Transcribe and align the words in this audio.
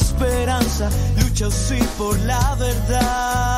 esperanza, 0.00 0.90
lucha 1.20 1.50
sí 1.50 1.78
por 1.96 2.18
la 2.20 2.54
verdad. 2.54 3.57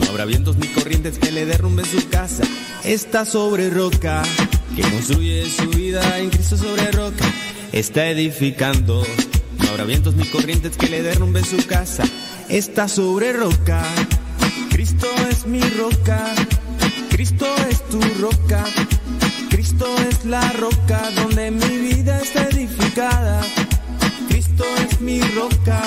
No 0.00 0.10
habrá 0.10 0.24
vientos 0.24 0.56
ni 0.56 0.66
corrientes 0.68 1.18
que 1.18 1.30
le 1.30 1.46
derrumben 1.46 1.86
su 1.86 2.08
casa. 2.08 2.42
Está 2.84 3.24
sobre 3.24 3.70
roca. 3.70 4.22
Quien 4.74 4.90
construye 4.90 5.48
su 5.48 5.70
vida 5.70 6.18
en 6.18 6.30
Cristo 6.30 6.56
sobre 6.56 6.90
roca 6.90 7.24
está 7.72 8.08
edificando. 8.08 9.06
No 9.58 9.68
habrá 9.70 9.84
vientos 9.84 10.14
ni 10.14 10.24
corrientes 10.24 10.76
que 10.76 10.88
le 10.88 11.02
derrumben 11.02 11.44
su 11.44 11.64
casa. 11.66 12.04
Está 12.48 12.88
sobre 12.88 13.32
roca. 13.32 13.82
Cristo 14.70 15.08
es 15.30 15.46
mi 15.46 15.60
roca, 15.60 16.34
Cristo 17.10 17.46
es 17.68 17.86
tu 17.88 18.00
roca, 18.18 18.64
Cristo 19.50 19.86
es 20.08 20.24
la 20.24 20.52
roca 20.52 21.10
donde 21.16 21.50
mi 21.50 21.76
vida 21.78 22.18
está 22.18 22.48
edificada. 22.48 23.42
Cristo 24.28 24.64
es 24.88 25.00
mi 25.00 25.20
roca, 25.20 25.82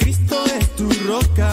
Cristo 0.00 0.42
es 0.58 0.76
tu 0.76 0.90
roca, 1.06 1.52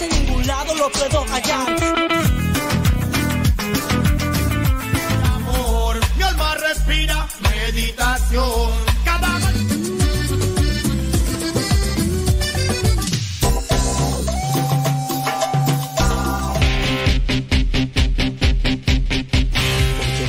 En 0.00 0.10
ningún 0.10 0.46
lado 0.46 0.74
lo 0.74 0.90
puedo 0.90 1.24
hallar. 1.24 2.18
respira 6.68 7.26
meditación. 7.42 8.70
Cada 9.04 9.38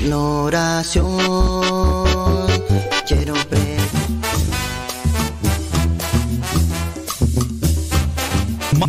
la 0.08 0.18
oración 0.18 1.99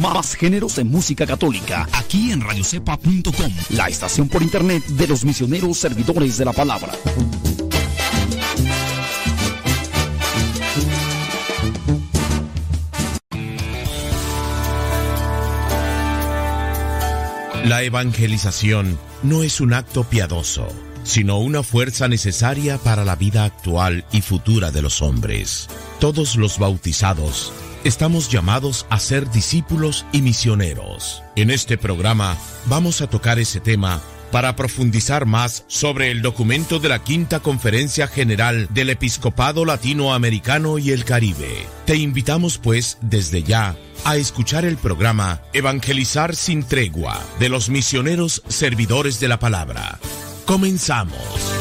Más 0.01 0.35
géneros 0.35 0.77
de 0.77 0.85
música 0.85 1.27
católica 1.27 1.87
aquí 1.93 2.33
en 2.33 2.41
radiocepa.com, 2.41 3.53
la 3.69 3.89
estación 3.89 4.31
por 4.31 4.43
internet 4.43 4.83
de 4.87 5.07
los 5.07 5.27
misioneros 5.27 5.77
servidores 5.77 6.39
de 6.39 6.45
la 6.47 6.55
palabra. 6.55 6.93
La 17.67 17.83
evangelización 17.83 18.99
no 19.23 19.43
es 19.43 19.61
un 19.61 19.75
acto 19.75 20.05
piadoso, 20.05 20.67
sino 21.05 21.39
una 21.41 21.63
fuerza 21.63 22.09
necesaria 22.09 22.79
para 22.79 23.05
la 23.05 23.17
vida 23.17 23.45
actual 23.45 24.07
y 24.13 24.23
futura 24.23 24.71
de 24.71 24.81
los 24.81 25.03
hombres. 25.03 25.69
Todos 26.01 26.37
los 26.37 26.59
bautizados 26.59 27.53
estamos 27.85 28.29
llamados 28.31 28.87
a 28.91 28.99
ser 29.01 29.31
discípulos 29.31 30.05
y 30.13 30.23
misioneros. 30.23 31.23
En 31.37 31.51
este 31.51 31.79
programa 31.79 32.37
vamos 32.67 33.01
a 33.01 33.09
tocar 33.09 33.39
ese 33.39 33.61
tema 33.61 34.01
para 34.31 34.55
profundizar 34.57 35.27
más 35.27 35.65
sobre 35.67 36.11
el 36.11 36.23
documento 36.23 36.79
de 36.79 36.89
la 36.89 37.03
Quinta 37.03 37.41
Conferencia 37.41 38.07
General 38.07 38.69
del 38.71 38.91
Episcopado 38.91 39.65
Latinoamericano 39.65 40.79
y 40.79 40.93
el 40.93 41.05
Caribe. 41.05 41.67
Te 41.85 41.97
invitamos 41.97 42.59
pues 42.59 42.99
desde 43.01 43.43
ya 43.43 43.77
a 44.05 44.17
escuchar 44.17 44.65
el 44.65 44.77
programa 44.77 45.43
Evangelizar 45.53 46.37
sin 46.37 46.63
tregua 46.63 47.21
de 47.39 47.49
los 47.49 47.69
misioneros 47.69 48.43
servidores 48.49 49.21
de 49.21 49.29
la 49.29 49.39
palabra. 49.39 49.99
Comenzamos. 50.47 51.60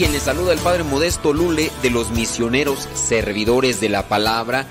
Quien 0.00 0.12
les 0.12 0.22
saluda 0.22 0.54
el 0.54 0.58
Padre 0.60 0.82
Modesto 0.82 1.34
Lule 1.34 1.70
de 1.82 1.90
los 1.90 2.10
misioneros 2.12 2.88
servidores 2.94 3.82
de 3.82 3.90
la 3.90 4.08
palabra 4.08 4.66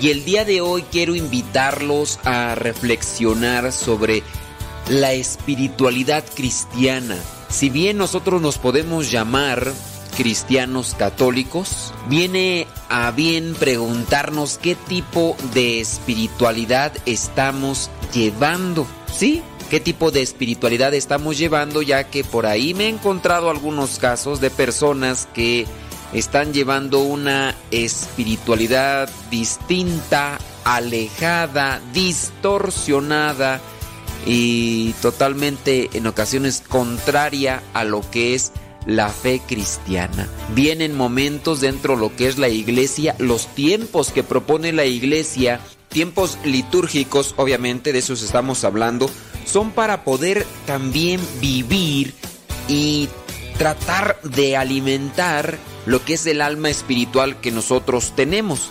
y 0.00 0.10
el 0.10 0.24
día 0.24 0.44
de 0.44 0.60
hoy 0.60 0.82
quiero 0.90 1.14
invitarlos 1.14 2.18
a 2.24 2.56
reflexionar 2.56 3.70
sobre 3.70 4.24
la 4.88 5.12
espiritualidad 5.12 6.24
cristiana. 6.34 7.16
Si 7.48 7.70
bien 7.70 7.96
nosotros 7.96 8.42
nos 8.42 8.58
podemos 8.58 9.08
llamar 9.08 9.72
cristianos 10.16 10.96
católicos, 10.98 11.94
viene 12.08 12.66
a 12.88 13.12
bien 13.12 13.54
preguntarnos 13.54 14.58
qué 14.60 14.74
tipo 14.74 15.36
de 15.54 15.80
espiritualidad 15.80 16.92
estamos 17.06 17.88
llevando. 18.12 18.84
¿Sí? 19.14 19.44
Qué 19.72 19.80
tipo 19.80 20.10
de 20.10 20.20
espiritualidad 20.20 20.92
estamos 20.92 21.38
llevando, 21.38 21.80
ya 21.80 22.10
que 22.10 22.24
por 22.24 22.44
ahí 22.44 22.74
me 22.74 22.84
he 22.84 22.88
encontrado 22.90 23.48
algunos 23.48 23.98
casos 23.98 24.38
de 24.38 24.50
personas 24.50 25.26
que 25.32 25.64
están 26.12 26.52
llevando 26.52 26.98
una 26.98 27.56
espiritualidad 27.70 29.08
distinta, 29.30 30.38
alejada, 30.64 31.80
distorsionada 31.94 33.62
y 34.26 34.92
totalmente 35.00 35.88
en 35.94 36.06
ocasiones 36.06 36.62
contraria 36.68 37.62
a 37.72 37.84
lo 37.84 38.02
que 38.10 38.34
es 38.34 38.52
la 38.84 39.08
fe 39.08 39.40
cristiana. 39.48 40.28
Vienen 40.54 40.94
momentos 40.94 41.62
dentro 41.62 41.94
de 41.94 42.00
lo 42.02 42.14
que 42.14 42.28
es 42.28 42.36
la 42.36 42.50
iglesia, 42.50 43.16
los 43.16 43.46
tiempos 43.46 44.12
que 44.12 44.22
propone 44.22 44.74
la 44.74 44.84
iglesia, 44.84 45.60
tiempos 45.88 46.36
litúrgicos, 46.44 47.32
obviamente 47.38 47.94
de 47.94 48.00
esos 48.00 48.22
estamos 48.22 48.64
hablando, 48.64 49.10
son 49.44 49.70
para 49.70 50.04
poder 50.04 50.46
también 50.66 51.20
vivir 51.40 52.14
y 52.68 53.08
tratar 53.58 54.20
de 54.22 54.56
alimentar 54.56 55.58
lo 55.86 56.04
que 56.04 56.14
es 56.14 56.26
el 56.26 56.40
alma 56.40 56.70
espiritual 56.70 57.40
que 57.40 57.50
nosotros 57.50 58.12
tenemos. 58.16 58.70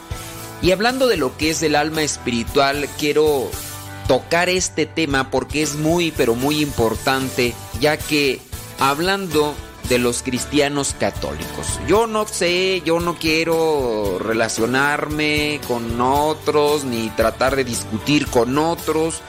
Y 0.62 0.71
hablando 0.71 1.07
de 1.07 1.18
lo 1.18 1.38
que 1.38 1.50
es 1.50 1.63
el 1.63 1.75
alma 1.75 2.03
espiritual, 2.03 2.88
quiero 3.00 3.50
tocar 4.07 4.50
este 4.50 4.85
tema 4.85 5.31
porque 5.31 5.62
es 5.62 5.75
muy, 5.75 6.12
pero 6.12 6.35
muy 6.35 6.62
importante, 6.62 7.53
ya 7.79 7.97
que 7.97 8.39
hablando 8.79 9.56
de 9.89 9.97
los 9.97 10.23
cristianos 10.23 10.95
católicos. 10.97 11.79
Yo 11.88 12.07
no 12.07 12.27
sé, 12.27 12.81
yo 12.85 13.00
no 13.00 13.18
quiero 13.18 14.19
relacionarme 14.19 15.59
con 15.68 16.00
otros, 16.00 16.85
ni 16.85 17.09
tratar 17.09 17.56
de 17.56 17.63
discutir 17.63 18.27
con 18.27 18.57
otros, 18.57 19.21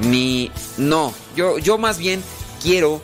ni 0.00 0.50
no, 0.78 1.12
yo, 1.36 1.58
yo 1.58 1.78
más 1.78 1.98
bien 1.98 2.22
quiero 2.62 3.00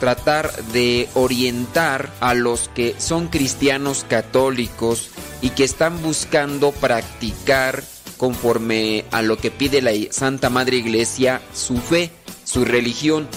tratar 0.00 0.52
de 0.66 1.08
orientar 1.14 2.12
a 2.20 2.34
los 2.34 2.68
que 2.68 2.94
son 2.98 3.28
cristianos 3.28 4.04
católicos 4.08 5.10
y 5.40 5.50
que 5.50 5.64
están 5.64 6.02
buscando 6.02 6.72
practicar 6.72 7.82
conforme 8.16 9.04
a 9.10 9.22
lo 9.22 9.36
que 9.36 9.50
pide 9.50 9.82
la 9.82 9.92
Santa 10.10 10.50
Madre 10.50 10.76
Iglesia 10.76 11.40
su 11.54 11.76
fe, 11.78 12.10
su 12.44 12.64
religión. 12.64 13.28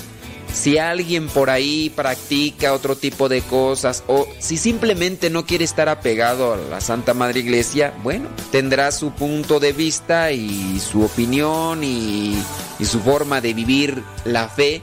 Si 0.54 0.78
alguien 0.78 1.28
por 1.28 1.50
ahí 1.50 1.90
practica 1.90 2.74
otro 2.74 2.96
tipo 2.96 3.30
de 3.30 3.42
cosas 3.42 4.04
o 4.08 4.28
si 4.40 4.58
simplemente 4.58 5.30
no 5.30 5.46
quiere 5.46 5.64
estar 5.64 5.90
apegado 5.90 6.54
a 6.54 6.58
la 6.58 6.82
Santa 6.82 7.14
Madre 7.14 7.40
Iglesia, 7.40 7.94
bueno, 8.04 8.30
tendrá 8.52 8.92
su 8.92 9.12
punto 9.12 9.60
de 9.60 9.74
vista 9.74 10.32
y 10.32 10.80
su 10.80 11.04
opinión 11.04 11.84
y, 11.84 12.42
su 12.84 13.00
forma 13.02 13.42
de 13.42 13.54
vivir 13.54 14.04
la 14.26 14.48
fe 14.50 14.82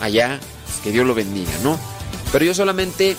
allá. 0.00 0.38
Pues 0.66 0.78
que 0.80 0.92
Dios 0.92 1.06
lo 1.06 1.14
bendiga, 1.14 1.52
¿no? 1.62 1.78
Pero 2.32 2.44
yo 2.44 2.54
solamente 2.54 3.16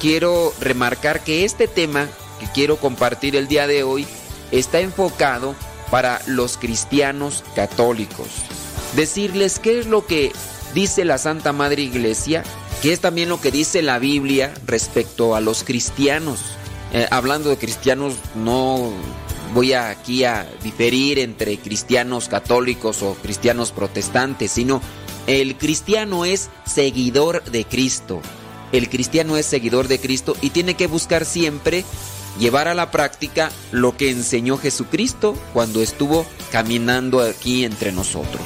quiero 0.00 0.52
remarcar 0.60 1.24
que 1.24 1.44
este 1.44 1.68
tema 1.68 2.08
que 2.38 2.46
quiero 2.52 2.76
compartir 2.76 3.36
el 3.36 3.48
día 3.48 3.66
de 3.66 3.82
hoy 3.82 4.06
está 4.50 4.80
enfocado 4.80 5.54
para 5.90 6.20
los 6.26 6.56
cristianos 6.56 7.44
católicos. 7.54 8.28
Decirles 8.96 9.58
qué 9.58 9.78
es 9.78 9.86
lo 9.86 10.06
que 10.06 10.32
dice 10.74 11.04
la 11.04 11.18
Santa 11.18 11.52
Madre 11.52 11.82
Iglesia, 11.82 12.42
que 12.82 12.92
es 12.92 13.00
también 13.00 13.28
lo 13.28 13.40
que 13.40 13.50
dice 13.50 13.82
la 13.82 13.98
Biblia 13.98 14.52
respecto 14.66 15.34
a 15.34 15.40
los 15.40 15.64
cristianos. 15.64 16.40
Eh, 16.92 17.06
hablando 17.10 17.50
de 17.50 17.56
cristianos, 17.56 18.14
no 18.34 18.90
voy 19.54 19.72
aquí 19.72 20.24
a 20.24 20.48
diferir 20.62 21.18
entre 21.18 21.58
cristianos 21.58 22.28
católicos 22.28 23.02
o 23.02 23.14
cristianos 23.14 23.72
protestantes, 23.72 24.52
sino 24.52 24.80
el 25.26 25.56
cristiano 25.56 26.24
es 26.24 26.50
seguidor 26.66 27.44
de 27.44 27.64
Cristo. 27.64 28.20
El 28.72 28.88
cristiano 28.88 29.36
es 29.36 29.46
seguidor 29.46 29.88
de 29.88 29.98
Cristo 29.98 30.36
y 30.40 30.50
tiene 30.50 30.74
que 30.74 30.86
buscar 30.86 31.24
siempre 31.24 31.84
llevar 32.38 32.68
a 32.68 32.74
la 32.74 32.90
práctica 32.90 33.50
lo 33.72 33.96
que 33.96 34.10
enseñó 34.10 34.56
Jesucristo 34.56 35.36
cuando 35.52 35.82
estuvo 35.82 36.24
caminando 36.52 37.20
aquí 37.20 37.64
entre 37.64 37.92
nosotros. 37.92 38.42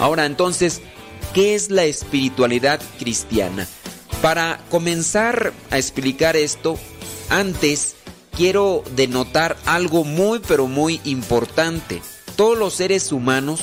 Ahora 0.00 0.26
entonces, 0.26 0.80
¿Qué 1.34 1.54
es 1.54 1.70
la 1.70 1.84
espiritualidad 1.84 2.80
cristiana? 2.98 3.66
Para 4.22 4.60
comenzar 4.70 5.52
a 5.70 5.78
explicar 5.78 6.36
esto, 6.36 6.78
antes 7.28 7.96
quiero 8.36 8.82
denotar 8.96 9.56
algo 9.66 10.04
muy 10.04 10.40
pero 10.40 10.66
muy 10.66 11.00
importante. 11.04 12.02
Todos 12.34 12.58
los 12.58 12.74
seres 12.74 13.12
humanos 13.12 13.60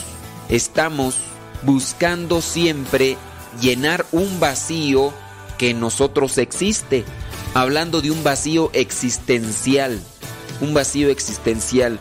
estamos 0.49 1.15
buscando 1.63 2.41
siempre 2.41 3.17
llenar 3.59 4.05
un 4.11 4.39
vacío 4.39 5.13
que 5.57 5.71
en 5.71 5.79
nosotros 5.79 6.37
existe. 6.37 7.03
Hablando 7.53 8.01
de 8.01 8.11
un 8.11 8.23
vacío 8.23 8.69
existencial. 8.73 9.99
Un 10.61 10.73
vacío 10.73 11.09
existencial. 11.09 11.99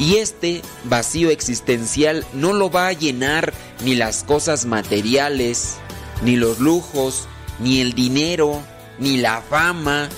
Y 0.00 0.16
este 0.16 0.62
vacío 0.84 1.28
existencial 1.28 2.24
no 2.32 2.54
lo 2.54 2.70
va 2.70 2.86
a 2.88 2.94
llenar 2.94 3.52
ni 3.84 3.94
las 3.94 4.24
cosas 4.24 4.64
materiales, 4.64 5.76
ni 6.22 6.36
los 6.36 6.58
lujos, 6.58 7.28
ni 7.58 7.82
el 7.82 7.92
dinero, 7.92 8.62
ni 8.98 9.18
la 9.18 9.42
fama, 9.42 10.08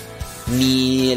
ni 0.47 1.11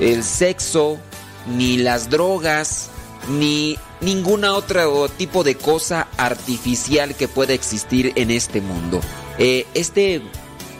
el, 0.00 0.24
sexo, 0.24 0.98
ni 1.46 1.76
las 1.76 2.10
drogas, 2.10 2.90
ni 3.28 3.78
ningún 4.00 4.44
otro 4.44 5.08
tipo 5.08 5.44
de 5.44 5.54
cosa 5.54 6.08
artificial 6.16 7.14
que 7.14 7.28
pueda 7.28 7.54
existir 7.54 8.12
en 8.16 8.32
este 8.32 8.60
mundo. 8.60 9.00
Eh, 9.38 9.64
este, 9.74 10.22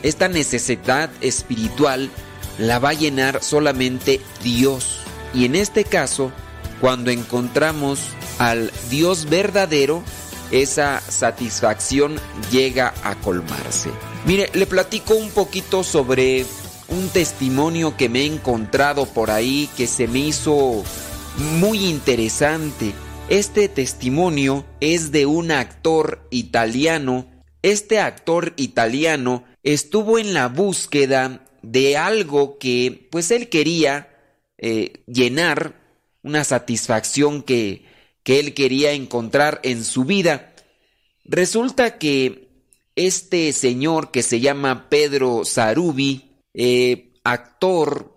esta 0.03 0.27
necesidad 0.27 1.09
espiritual 1.21 2.11
la 2.59 2.81
va 2.81 2.89
a 2.89 2.95
llenar 2.95 3.45
solamente 3.45 4.21
Dios. 4.43 4.99
Y 5.33 5.45
en 5.45 5.55
este 5.55 5.85
caso, 5.85 6.33
cuando 6.81 7.11
encontramos 7.11 8.01
al 8.39 8.71
Dios 8.91 9.29
verdadero, 9.29 10.03
esa 10.51 11.01
satisfacción 11.01 12.17
llega 12.51 12.95
a 13.03 13.15
colmarse. 13.17 13.91
Mire, 14.25 14.51
le 14.55 14.67
platico 14.67 15.15
un 15.15 15.31
poquito 15.31 15.83
sobre 15.83 16.45
un 16.89 17.09
testimonio 17.09 17.97
que 17.97 18.09
me 18.09 18.21
he 18.21 18.27
encontrado 18.27 19.07
por 19.07 19.31
ahí 19.31 19.69
que 19.77 19.87
se 19.87 20.07
me 20.07 20.21
hizo 20.21 20.85
muy 21.59 21.87
interesante. 21.87 22.93
Este 23.29 23.69
testimonio 23.69 24.65
es 24.81 25.11
de 25.11 25.27
un 25.27 25.51
actor 25.51 26.27
italiano. 26.31 27.27
Este 27.63 27.99
actor 27.99 28.53
italiano 28.57 29.45
estuvo 29.63 30.19
en 30.19 30.33
la 30.33 30.49
búsqueda 30.49 31.45
de 31.63 31.97
algo 31.97 32.59
que 32.59 33.09
pues 33.11 33.33
él 33.33 33.49
quería 33.49 34.09
eh, 34.59 35.03
llenar 35.07 35.86
una 36.27 36.43
satisfacción 36.43 37.43
que, 37.43 37.87
que 38.25 38.41
él 38.41 38.53
quería 38.53 38.93
encontrar 38.93 39.61
en 39.63 39.85
su 39.85 40.05
vida. 40.05 40.55
Resulta 41.25 41.99
que 41.99 42.49
este 42.97 43.53
señor 43.53 44.11
que 44.11 44.25
se 44.25 44.41
llama 44.41 44.89
Pedro 44.91 45.45
Sarubi, 45.45 46.43
eh, 46.53 47.15
actor 47.23 48.13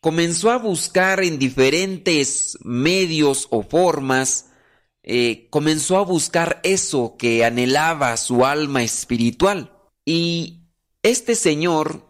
comenzó 0.00 0.50
a 0.50 0.56
buscar 0.56 1.22
en 1.22 1.38
diferentes 1.38 2.56
medios 2.62 3.46
o 3.50 3.62
formas, 3.62 4.46
eh, 5.02 5.48
comenzó 5.50 5.98
a 5.98 6.04
buscar 6.04 6.60
eso 6.62 7.16
que 7.18 7.44
anhelaba 7.44 8.16
su 8.16 8.46
alma 8.46 8.82
espiritual. 8.82 9.76
Y 10.06 10.60
este 11.02 11.34
señor 11.34 12.06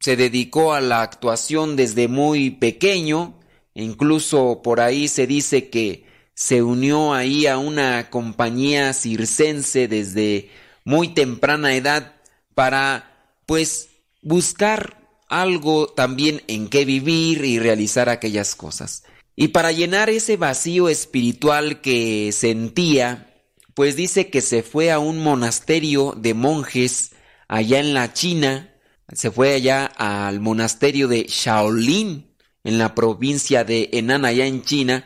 se 0.00 0.16
dedicó 0.16 0.72
a 0.72 0.80
la 0.80 1.02
actuación 1.02 1.76
desde 1.76 2.08
muy 2.08 2.50
pequeño, 2.50 3.37
incluso 3.82 4.60
por 4.62 4.80
ahí 4.80 5.08
se 5.08 5.26
dice 5.26 5.70
que 5.70 6.06
se 6.34 6.62
unió 6.62 7.14
ahí 7.14 7.46
a 7.46 7.58
una 7.58 8.10
compañía 8.10 8.92
circense 8.92 9.88
desde 9.88 10.50
muy 10.84 11.08
temprana 11.08 11.74
edad 11.74 12.14
para 12.54 13.34
pues 13.46 13.88
buscar 14.22 14.98
algo 15.28 15.88
también 15.88 16.42
en 16.46 16.68
qué 16.68 16.84
vivir 16.84 17.44
y 17.44 17.58
realizar 17.58 18.08
aquellas 18.08 18.54
cosas. 18.54 19.04
Y 19.36 19.48
para 19.48 19.72
llenar 19.72 20.10
ese 20.10 20.36
vacío 20.36 20.88
espiritual 20.88 21.80
que 21.80 22.32
sentía, 22.32 23.32
pues 23.74 23.94
dice 23.94 24.30
que 24.30 24.40
se 24.40 24.62
fue 24.62 24.90
a 24.90 24.98
un 24.98 25.20
monasterio 25.22 26.14
de 26.16 26.34
monjes 26.34 27.12
allá 27.46 27.78
en 27.78 27.94
la 27.94 28.12
China, 28.12 28.74
se 29.12 29.30
fue 29.30 29.54
allá 29.54 29.86
al 29.86 30.40
monasterio 30.40 31.08
de 31.08 31.26
Shaolin, 31.28 32.27
en 32.68 32.76
la 32.76 32.94
provincia 32.94 33.64
de 33.64 33.88
Henan, 33.94 34.26
allá 34.26 34.44
en 34.44 34.62
China, 34.62 35.02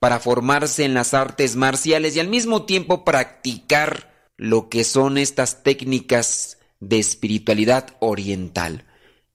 para 0.00 0.20
formarse 0.20 0.84
en 0.84 0.92
las 0.92 1.14
artes 1.14 1.56
marciales 1.56 2.14
y 2.14 2.20
al 2.20 2.28
mismo 2.28 2.66
tiempo 2.66 3.06
practicar 3.06 4.28
lo 4.36 4.68
que 4.68 4.84
son 4.84 5.16
estas 5.16 5.62
técnicas 5.62 6.58
de 6.78 6.98
espiritualidad 6.98 7.96
oriental. 8.00 8.84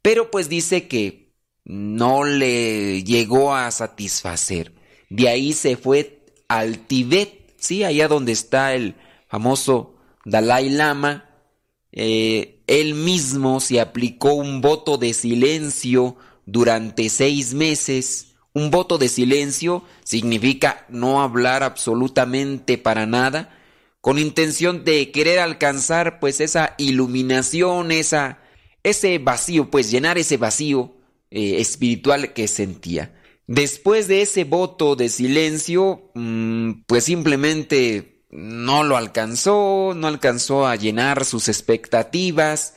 Pero 0.03 0.29
pues 0.29 0.47
dice 0.47 0.87
que 0.87 1.33
no 1.63 2.23
le 2.23 3.03
llegó 3.03 3.55
a 3.55 3.71
satisfacer. 3.71 4.75
De 5.09 5.27
ahí 5.27 5.51
se 5.53 5.75
fue 5.75 6.23
al 6.47 6.85
Tibet, 6.85 7.51
sí, 7.57 7.83
allá 7.83 8.07
donde 8.07 8.33
está 8.33 8.75
el 8.75 8.93
famoso 9.27 9.95
Dalai 10.23 10.69
Lama, 10.69 11.31
eh, 11.91 12.61
él 12.67 12.93
mismo 12.93 13.59
se 13.59 13.81
aplicó 13.81 14.35
un 14.35 14.61
voto 14.61 14.99
de 14.99 15.15
silencio 15.15 16.15
durante 16.45 17.09
seis 17.09 17.53
meses. 17.53 18.35
Un 18.53 18.71
voto 18.71 18.97
de 18.97 19.09
silencio 19.09 19.83
significa 20.03 20.85
no 20.89 21.21
hablar 21.21 21.63
absolutamente 21.63 22.77
para 22.77 23.05
nada, 23.05 23.57
con 24.01 24.19
intención 24.19 24.85
de 24.85 25.11
querer 25.11 25.39
alcanzar 25.39 26.19
pues 26.19 26.39
esa 26.39 26.75
iluminación, 26.77 27.91
esa, 27.91 28.39
ese 28.83 29.17
vacío, 29.17 29.69
pues 29.71 29.91
llenar 29.91 30.17
ese 30.17 30.37
vacío 30.37 30.95
eh, 31.31 31.59
espiritual 31.59 32.33
que 32.33 32.47
sentía. 32.47 33.13
Después 33.47 34.07
de 34.07 34.21
ese 34.21 34.43
voto 34.43 34.95
de 34.95 35.09
silencio, 35.09 36.11
mm, 36.15 36.83
pues 36.87 37.03
simplemente 37.03 38.23
no 38.31 38.83
lo 38.83 38.97
alcanzó, 38.97 39.93
no 39.95 40.07
alcanzó 40.07 40.67
a 40.67 40.75
llenar 40.75 41.25
sus 41.25 41.47
expectativas 41.47 42.75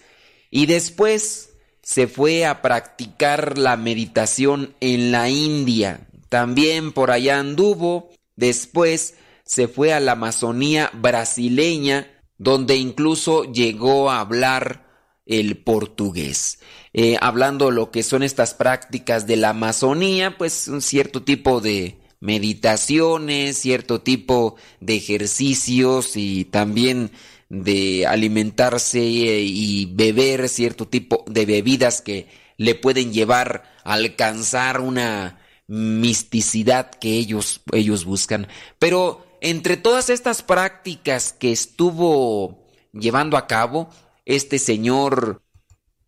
y 0.51 0.67
después 0.67 1.48
se 1.89 2.07
fue 2.07 2.45
a 2.45 2.61
practicar 2.61 3.57
la 3.57 3.79
meditación 3.79 4.75
en 4.79 5.11
la 5.11 5.31
India. 5.31 6.07
También 6.29 6.93
por 6.93 7.11
allá 7.11 7.39
anduvo, 7.39 8.11
después 8.37 9.15
se 9.47 9.69
fue 9.69 9.95
a 9.95 9.99
la 9.99 10.13
Amazonía 10.13 10.91
brasileña, 10.93 12.07
donde 12.37 12.77
incluso 12.77 13.45
llegó 13.45 14.11
a 14.11 14.21
hablar 14.21 14.87
el 15.25 15.57
portugués. 15.57 16.59
Eh, 16.93 17.17
hablando 17.23 17.71
lo 17.71 17.91
que 17.91 18.03
son 18.03 18.23
estas 18.23 18.53
prácticas 18.53 19.27
de 19.27 19.37
la 19.37 19.51
Amazonía, 19.51 20.37
pues 20.37 20.69
un 20.69 20.83
cierto 20.83 21.23
tipo 21.23 21.63
de 21.63 21.99
meditaciones, 22.21 23.57
cierto 23.57 24.03
tipo 24.03 24.57
de 24.81 24.97
ejercicios 24.97 26.19
y 26.19 26.45
también 26.45 27.13
de 27.49 28.07
alimentarse 28.07 29.01
y 29.01 29.87
beber 29.87 30.49
cierto 30.49 30.87
tipo 30.87 31.25
de 31.27 31.47
bebidas 31.47 32.03
que 32.03 32.29
le 32.57 32.75
pueden 32.75 33.13
llevar 33.13 33.65
a 33.85 33.95
alcanzar 33.95 34.81
una 34.81 35.41
misticidad 35.67 36.91
que 36.91 37.13
ellos, 37.13 37.63
ellos 37.73 38.05
buscan. 38.05 38.49
Pero 38.79 39.27
entre 39.41 39.77
todas 39.77 40.11
estas 40.11 40.43
prácticas 40.43 41.33
que 41.33 41.53
estuvo 41.53 42.67
llevando 42.93 43.37
a 43.37 43.47
cabo 43.47 43.89
este 44.25 44.59
señor 44.59 45.43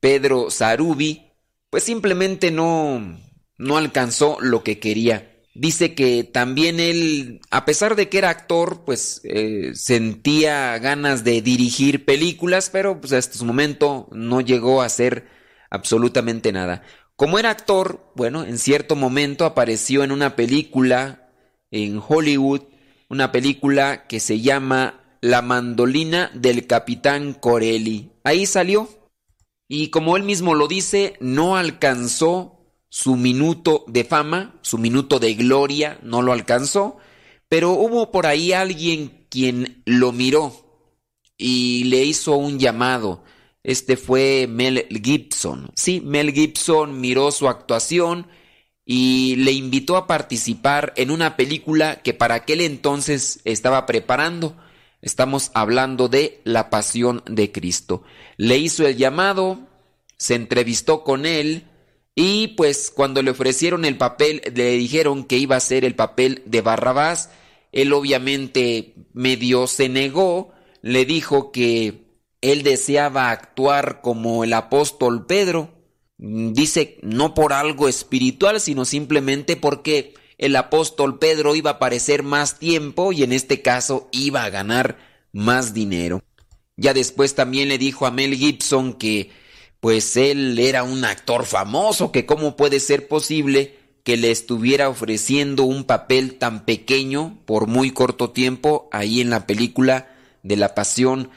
Pedro 0.01 0.51
Sarubi, 0.51 1.31
pues 1.71 1.85
simplemente 1.85 2.51
no, 2.51 3.19
no 3.57 3.77
alcanzó 3.77 4.39
lo 4.41 4.65
que 4.65 4.81
quería 4.81 5.30
dice 5.55 5.95
que 5.95 6.25
también 6.25 6.81
él, 6.81 7.41
a 7.51 7.65
pesar 7.65 7.97
de 7.97 8.09
que 8.09 8.19
era 8.19 8.31
actor, 8.31 8.85
pues 8.85 9.21
eh, 9.25 9.73
sentía 9.75 10.79
ganas 10.79 11.25
de 11.25 11.43
dirigir 11.43 12.05
películas, 12.05 12.71
pero 12.71 13.01
pues 13.01 13.13
hasta 13.13 13.39
su 13.39 13.45
momento 13.45 14.09
no 14.13 14.41
llegó 14.41 14.83
a 14.83 14.87
hacer 14.87 15.27
absolutamente 15.71 16.53
nada. 16.53 16.83
Como 17.17 17.39
era 17.39 17.51
actor, 17.51 18.13
bueno, 18.15 18.45
en 18.45 18.59
cierto 18.59 18.97
momento 18.97 19.45
apareció 19.45 20.05
en 20.05 20.13
una 20.13 20.37
película 20.37 21.31
en 21.71 22.01
Hollywood, 22.07 22.63
una 23.09 23.33
película 23.33 24.07
que 24.07 24.21
se 24.21 24.41
llama 24.41 25.19
La 25.21 25.43
mandolina 25.43 26.31
del 26.35 26.67
capitán 26.67 27.35
Corelli. 27.35 28.13
Ahí 28.25 28.47
salió. 28.47 28.89
Y 29.69 29.89
como 29.91 30.17
él 30.17 30.23
mismo 30.23 30.55
lo 30.55 30.67
dice, 30.67 31.17
no 31.21 31.57
alcanzó 31.57 32.60
su 32.91 33.17
minuto 33.17 33.85
de 33.87 34.05
fama, 34.05 34.57
su 34.61 34.77
minuto 34.77 35.19
de 35.19 35.35
gloria, 35.35 35.99
no 36.03 36.21
lo 36.21 36.33
alcanzó, 36.33 36.99
pero 37.49 37.73
hubo 37.73 38.11
por 38.11 38.27
ahí 38.27 38.53
alguien 38.53 39.27
quien 39.31 39.83
lo 39.87 40.13
miró 40.13 40.53
y 41.39 41.85
le 41.85 42.05
hizo 42.05 42.35
un 42.37 42.59
llamado. 42.59 43.25
Este 43.63 43.97
fue 43.97 44.47
Mel 44.49 44.87
Gibson. 44.91 45.71
Sí, 45.75 46.01
Mel 46.01 46.33
Gibson 46.33 47.01
miró 47.01 47.31
su 47.31 47.49
actuación 47.49 48.27
y 48.85 49.37
le 49.37 49.53
invitó 49.53 49.97
a 49.97 50.07
participar 50.07 50.93
en 50.97 51.11
una 51.11 51.37
película 51.37 52.03
que 52.03 52.13
para 52.13 52.35
aquel 52.35 52.61
entonces 52.61 53.41
estaba 53.45 53.87
preparando. 53.87 54.57
Estamos 55.01 55.51
hablando 55.55 56.09
de 56.09 56.41
La 56.45 56.71
Pasión 56.71 57.23
de 57.27 57.53
Cristo. 57.53 58.03
Le 58.37 58.59
hizo 58.59 58.87
el 58.87 58.97
llamado, 58.97 59.61
se 60.17 60.35
entrevistó 60.35 61.05
con 61.05 61.25
él, 61.25 61.70
y 62.15 62.49
pues 62.49 62.91
cuando 62.95 63.23
le 63.23 63.31
ofrecieron 63.31 63.85
el 63.85 63.97
papel, 63.97 64.43
le 64.55 64.73
dijeron 64.73 65.25
que 65.25 65.39
iba 65.39 65.57
a 65.57 65.61
ser 65.61 65.85
el 65.85 65.95
papel 65.95 66.43
de 66.47 66.61
Barrabás. 66.61 67.31
Él 67.73 67.93
obviamente 67.93 68.95
medio 69.13 69.67
se 69.67 69.89
negó, 69.89 70.53
le 70.83 71.05
dijo 71.05 71.53
que 71.53 72.05
él 72.41 72.63
deseaba 72.63 73.31
actuar 73.31 74.01
como 74.03 74.45
el 74.45 74.53
apóstol 74.53 75.27
Pedro. 75.27 75.71
Dice 76.19 76.99
no 77.03 77.33
por 77.33 77.53
algo 77.53 77.89
espiritual, 77.89 78.61
sino 78.61 78.85
simplemente 78.85 79.57
porque 79.57 80.15
el 80.37 80.57
apóstol 80.57 81.19
Pedro 81.19 81.55
iba 81.55 81.71
a 81.71 81.75
aparecer 81.75 82.23
más 82.23 82.59
tiempo 82.59 83.13
y 83.13 83.23
en 83.23 83.33
este 83.33 83.63
caso 83.63 84.09
iba 84.13 84.45
a 84.45 84.51
ganar 84.51 84.99
más 85.33 85.73
dinero. 85.73 86.23
Ya 86.77 86.93
después 86.95 87.35
también 87.35 87.69
le 87.69 87.79
dijo 87.79 88.07
a 88.07 88.11
Mel 88.11 88.35
Gibson 88.35 88.95
que 88.95 89.31
pues 89.81 90.17
él 90.17 90.59
era 90.59 90.83
un 90.83 91.05
actor 91.05 91.47
famoso, 91.47 92.13
que 92.13 92.27
cómo 92.27 92.57
puede 92.57 92.81
ser 92.81 93.09
posible 93.09 93.79
que 94.05 94.17
le 94.17 94.31
estuviera 94.31 94.89
ofreciendo 94.89 95.65
un 95.65 95.85
papel 95.85 96.39
tan 96.39 96.65
pequeño 96.65 97.39
por 97.47 97.67
muy 97.67 97.91
corto 97.91 98.31
tiempo 98.31 98.89
ahí 98.93 99.21
en 99.21 99.31
la 99.31 99.47
película 99.47 100.15
de 100.43 100.57
la 100.57 100.75
pasión, 100.75 101.31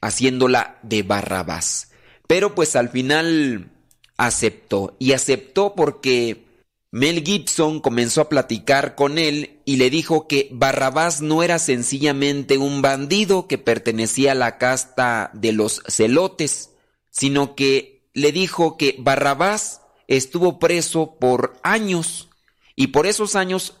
haciéndola 0.00 0.78
de 0.82 1.02
Barrabás. 1.02 1.90
Pero 2.26 2.54
pues 2.54 2.76
al 2.76 2.88
final 2.88 3.70
aceptó, 4.16 4.96
y 4.98 5.12
aceptó 5.12 5.74
porque 5.74 6.46
Mel 6.90 7.22
Gibson 7.24 7.80
comenzó 7.80 8.22
a 8.22 8.28
platicar 8.28 8.94
con 8.94 9.18
él 9.18 9.60
y 9.64 9.76
le 9.76 9.90
dijo 9.90 10.26
que 10.26 10.48
Barrabás 10.52 11.20
no 11.20 11.42
era 11.42 11.58
sencillamente 11.58 12.58
un 12.58 12.80
bandido 12.80 13.48
que 13.48 13.58
pertenecía 13.58 14.32
a 14.32 14.36
la 14.36 14.58
casta 14.58 15.30
de 15.34 15.52
los 15.52 15.82
celotes, 15.88 16.70
sino 17.16 17.54
que 17.54 18.02
le 18.12 18.30
dijo 18.30 18.76
que 18.76 18.96
Barrabás 18.98 19.80
estuvo 20.06 20.58
preso 20.58 21.16
por 21.18 21.58
años 21.62 22.28
y 22.74 22.88
por 22.88 23.06
esos 23.06 23.36
años 23.36 23.74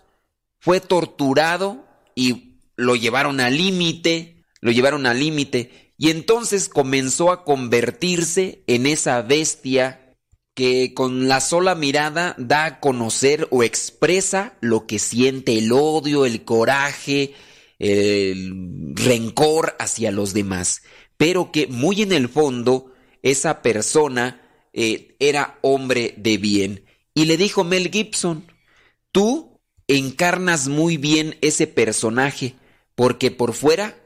fue 0.58 0.80
torturado 0.80 1.84
y 2.14 2.54
lo 2.76 2.96
llevaron 2.96 3.40
al 3.40 3.56
límite, 3.56 4.44
lo 4.60 4.72
llevaron 4.72 5.06
al 5.06 5.20
límite. 5.20 5.92
Y 5.98 6.10
entonces 6.10 6.68
comenzó 6.68 7.30
a 7.30 7.44
convertirse 7.44 8.62
en 8.66 8.86
esa 8.86 9.20
bestia 9.22 10.14
que 10.54 10.94
con 10.94 11.28
la 11.28 11.42
sola 11.42 11.74
mirada 11.74 12.34
da 12.38 12.64
a 12.64 12.80
conocer 12.80 13.48
o 13.50 13.62
expresa 13.62 14.54
lo 14.60 14.86
que 14.86 14.98
siente 14.98 15.58
el 15.58 15.72
odio, 15.72 16.24
el 16.24 16.44
coraje, 16.44 17.34
el 17.78 18.94
rencor 18.94 19.76
hacia 19.78 20.10
los 20.10 20.32
demás, 20.32 20.82
pero 21.18 21.52
que 21.52 21.66
muy 21.66 22.00
en 22.00 22.12
el 22.12 22.30
fondo 22.30 22.92
esa 23.30 23.60
persona 23.60 24.40
eh, 24.72 25.16
era 25.18 25.58
hombre 25.62 26.14
de 26.16 26.38
bien. 26.38 26.84
Y 27.12 27.24
le 27.24 27.36
dijo 27.36 27.64
Mel 27.64 27.90
Gibson, 27.90 28.46
tú 29.10 29.60
encarnas 29.88 30.68
muy 30.68 30.96
bien 30.96 31.36
ese 31.40 31.66
personaje, 31.66 32.54
porque 32.94 33.30
por 33.30 33.52
fuera 33.52 33.98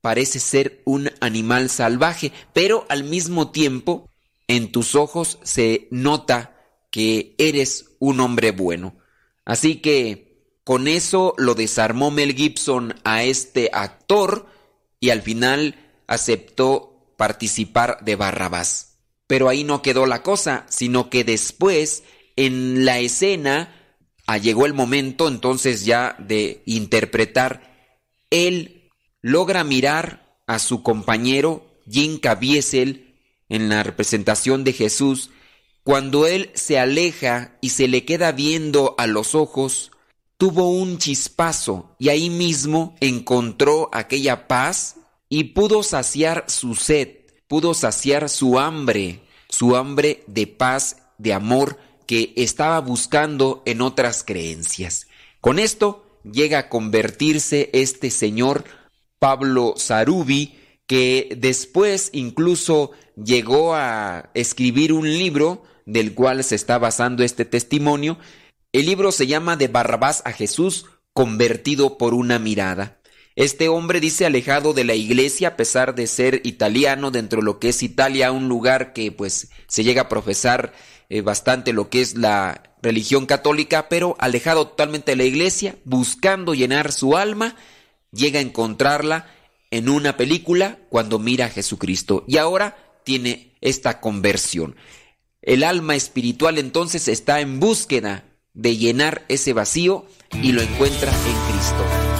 parece 0.00 0.38
ser 0.38 0.82
un 0.84 1.10
animal 1.20 1.68
salvaje, 1.68 2.32
pero 2.52 2.86
al 2.88 3.04
mismo 3.04 3.50
tiempo 3.50 4.08
en 4.46 4.72
tus 4.72 4.94
ojos 4.94 5.38
se 5.42 5.88
nota 5.90 6.56
que 6.90 7.34
eres 7.38 7.96
un 7.98 8.20
hombre 8.20 8.52
bueno. 8.52 8.96
Así 9.44 9.76
que 9.76 10.54
con 10.64 10.86
eso 10.86 11.34
lo 11.38 11.54
desarmó 11.54 12.10
Mel 12.10 12.34
Gibson 12.34 12.94
a 13.04 13.24
este 13.24 13.70
actor 13.72 14.46
y 15.00 15.10
al 15.10 15.22
final 15.22 15.74
aceptó 16.06 16.89
participar 17.20 17.98
de 18.02 18.16
Barrabás. 18.16 18.96
Pero 19.26 19.50
ahí 19.50 19.62
no 19.62 19.82
quedó 19.82 20.06
la 20.06 20.22
cosa, 20.22 20.64
sino 20.70 21.10
que 21.10 21.22
después, 21.22 22.02
en 22.36 22.86
la 22.86 22.98
escena, 22.98 23.74
ah, 24.26 24.38
llegó 24.38 24.64
el 24.64 24.72
momento 24.72 25.28
entonces 25.28 25.84
ya 25.84 26.16
de 26.18 26.62
interpretar. 26.64 27.76
Él 28.30 28.90
logra 29.20 29.64
mirar 29.64 30.40
a 30.46 30.58
su 30.58 30.82
compañero 30.82 31.78
Jim 31.86 32.18
Caviezel 32.18 33.18
en 33.50 33.68
la 33.68 33.82
representación 33.82 34.64
de 34.64 34.72
Jesús 34.72 35.28
cuando 35.82 36.26
él 36.26 36.50
se 36.54 36.78
aleja 36.78 37.58
y 37.60 37.68
se 37.68 37.86
le 37.86 38.06
queda 38.06 38.32
viendo 38.32 38.94
a 38.96 39.06
los 39.06 39.34
ojos, 39.34 39.90
tuvo 40.38 40.70
un 40.70 40.96
chispazo 40.96 41.94
y 41.98 42.08
ahí 42.08 42.30
mismo 42.30 42.96
encontró 43.00 43.90
aquella 43.92 44.48
paz 44.48 44.96
y 45.30 45.44
pudo 45.44 45.82
saciar 45.82 46.44
su 46.48 46.74
sed, 46.74 47.08
pudo 47.48 47.72
saciar 47.72 48.28
su 48.28 48.58
hambre, 48.58 49.20
su 49.48 49.76
hambre 49.76 50.24
de 50.26 50.46
paz, 50.46 50.98
de 51.16 51.32
amor 51.32 51.78
que 52.06 52.32
estaba 52.36 52.80
buscando 52.80 53.62
en 53.64 53.80
otras 53.80 54.24
creencias. 54.24 55.06
Con 55.40 55.58
esto 55.58 56.04
llega 56.30 56.58
a 56.58 56.68
convertirse 56.68 57.70
este 57.72 58.10
señor 58.10 58.64
Pablo 59.20 59.74
Sarubi, 59.76 60.58
que 60.86 61.36
después 61.38 62.10
incluso 62.12 62.90
llegó 63.16 63.74
a 63.74 64.30
escribir 64.34 64.92
un 64.92 65.08
libro 65.08 65.62
del 65.86 66.14
cual 66.14 66.42
se 66.42 66.56
está 66.56 66.78
basando 66.78 67.22
este 67.22 67.44
testimonio. 67.44 68.18
El 68.72 68.86
libro 68.86 69.12
se 69.12 69.28
llama 69.28 69.56
De 69.56 69.68
Barrabás 69.68 70.22
a 70.24 70.32
Jesús, 70.32 70.86
convertido 71.12 71.98
por 71.98 72.14
una 72.14 72.40
mirada. 72.40 72.99
Este 73.40 73.70
hombre 73.70 74.00
dice 74.00 74.26
alejado 74.26 74.74
de 74.74 74.84
la 74.84 74.94
iglesia 74.94 75.48
a 75.48 75.56
pesar 75.56 75.94
de 75.94 76.06
ser 76.06 76.42
italiano 76.44 77.10
dentro 77.10 77.40
de 77.40 77.46
lo 77.46 77.58
que 77.58 77.70
es 77.70 77.82
Italia, 77.82 78.32
un 78.32 78.50
lugar 78.50 78.92
que 78.92 79.12
pues 79.12 79.48
se 79.66 79.82
llega 79.82 80.02
a 80.02 80.08
profesar 80.10 80.74
eh, 81.08 81.22
bastante 81.22 81.72
lo 81.72 81.88
que 81.88 82.02
es 82.02 82.18
la 82.18 82.74
religión 82.82 83.24
católica, 83.24 83.88
pero 83.88 84.14
alejado 84.18 84.66
totalmente 84.68 85.12
de 85.12 85.16
la 85.16 85.24
iglesia, 85.24 85.76
buscando 85.86 86.52
llenar 86.52 86.92
su 86.92 87.16
alma, 87.16 87.56
llega 88.12 88.40
a 88.40 88.42
encontrarla 88.42 89.30
en 89.70 89.88
una 89.88 90.18
película 90.18 90.76
cuando 90.90 91.18
mira 91.18 91.46
a 91.46 91.48
Jesucristo 91.48 92.24
y 92.28 92.36
ahora 92.36 92.76
tiene 93.04 93.54
esta 93.62 94.00
conversión. 94.02 94.76
El 95.40 95.64
alma 95.64 95.96
espiritual 95.96 96.58
entonces 96.58 97.08
está 97.08 97.40
en 97.40 97.58
búsqueda 97.58 98.22
de 98.52 98.76
llenar 98.76 99.24
ese 99.28 99.54
vacío 99.54 100.04
y 100.42 100.52
lo 100.52 100.60
encuentra 100.60 101.10
en 101.10 101.54
Cristo. 101.54 102.19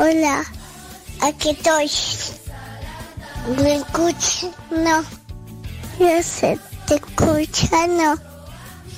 Hola, 0.00 0.44
aquí 1.20 1.50
estoy. 1.50 1.90
¿Me 3.60 3.74
escuchas? 3.74 4.46
No. 4.70 5.02
Yo 5.98 6.22
sé, 6.22 6.56
te 6.86 6.94
escucha, 6.94 7.88
no. 7.88 8.14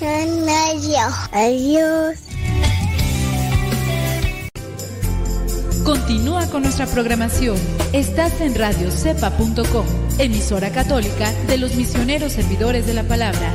No, 0.02 1.02
Adiós. 1.32 2.18
Continúa 5.84 6.46
con 6.48 6.64
nuestra 6.64 6.84
programación. 6.84 7.56
Estás 7.94 8.38
en 8.42 8.54
radiocepa.com, 8.54 9.86
emisora 10.18 10.68
católica 10.68 11.32
de 11.46 11.56
los 11.56 11.76
misioneros 11.76 12.34
servidores 12.34 12.86
de 12.86 12.92
la 12.92 13.04
palabra 13.04 13.54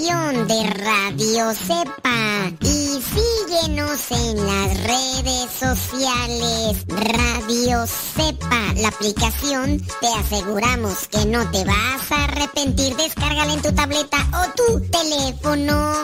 De 0.00 0.70
Radio 0.82 1.52
Cepa 1.52 2.50
y 2.62 3.02
síguenos 3.02 4.10
en 4.10 4.46
las 4.46 4.82
redes 4.84 5.50
sociales. 5.50 6.86
Radio 6.88 7.86
Cepa, 7.86 8.72
la 8.76 8.88
aplicación, 8.88 9.78
te 10.00 10.06
aseguramos 10.18 11.06
que 11.08 11.26
no 11.26 11.50
te 11.50 11.64
vas 11.66 12.12
a 12.12 12.24
arrepentir. 12.24 12.96
Descárgala 12.96 13.52
en 13.52 13.60
tu 13.60 13.72
tableta 13.72 14.16
o 14.32 14.54
tu 14.56 14.80
teléfono. 14.88 15.94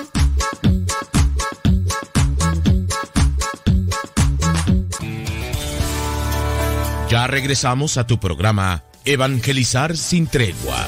Ya 7.08 7.26
regresamos 7.28 7.96
a 7.96 8.06
tu 8.06 8.20
programa 8.20 8.84
Evangelizar 9.06 9.96
sin 9.96 10.26
tregua. 10.26 10.86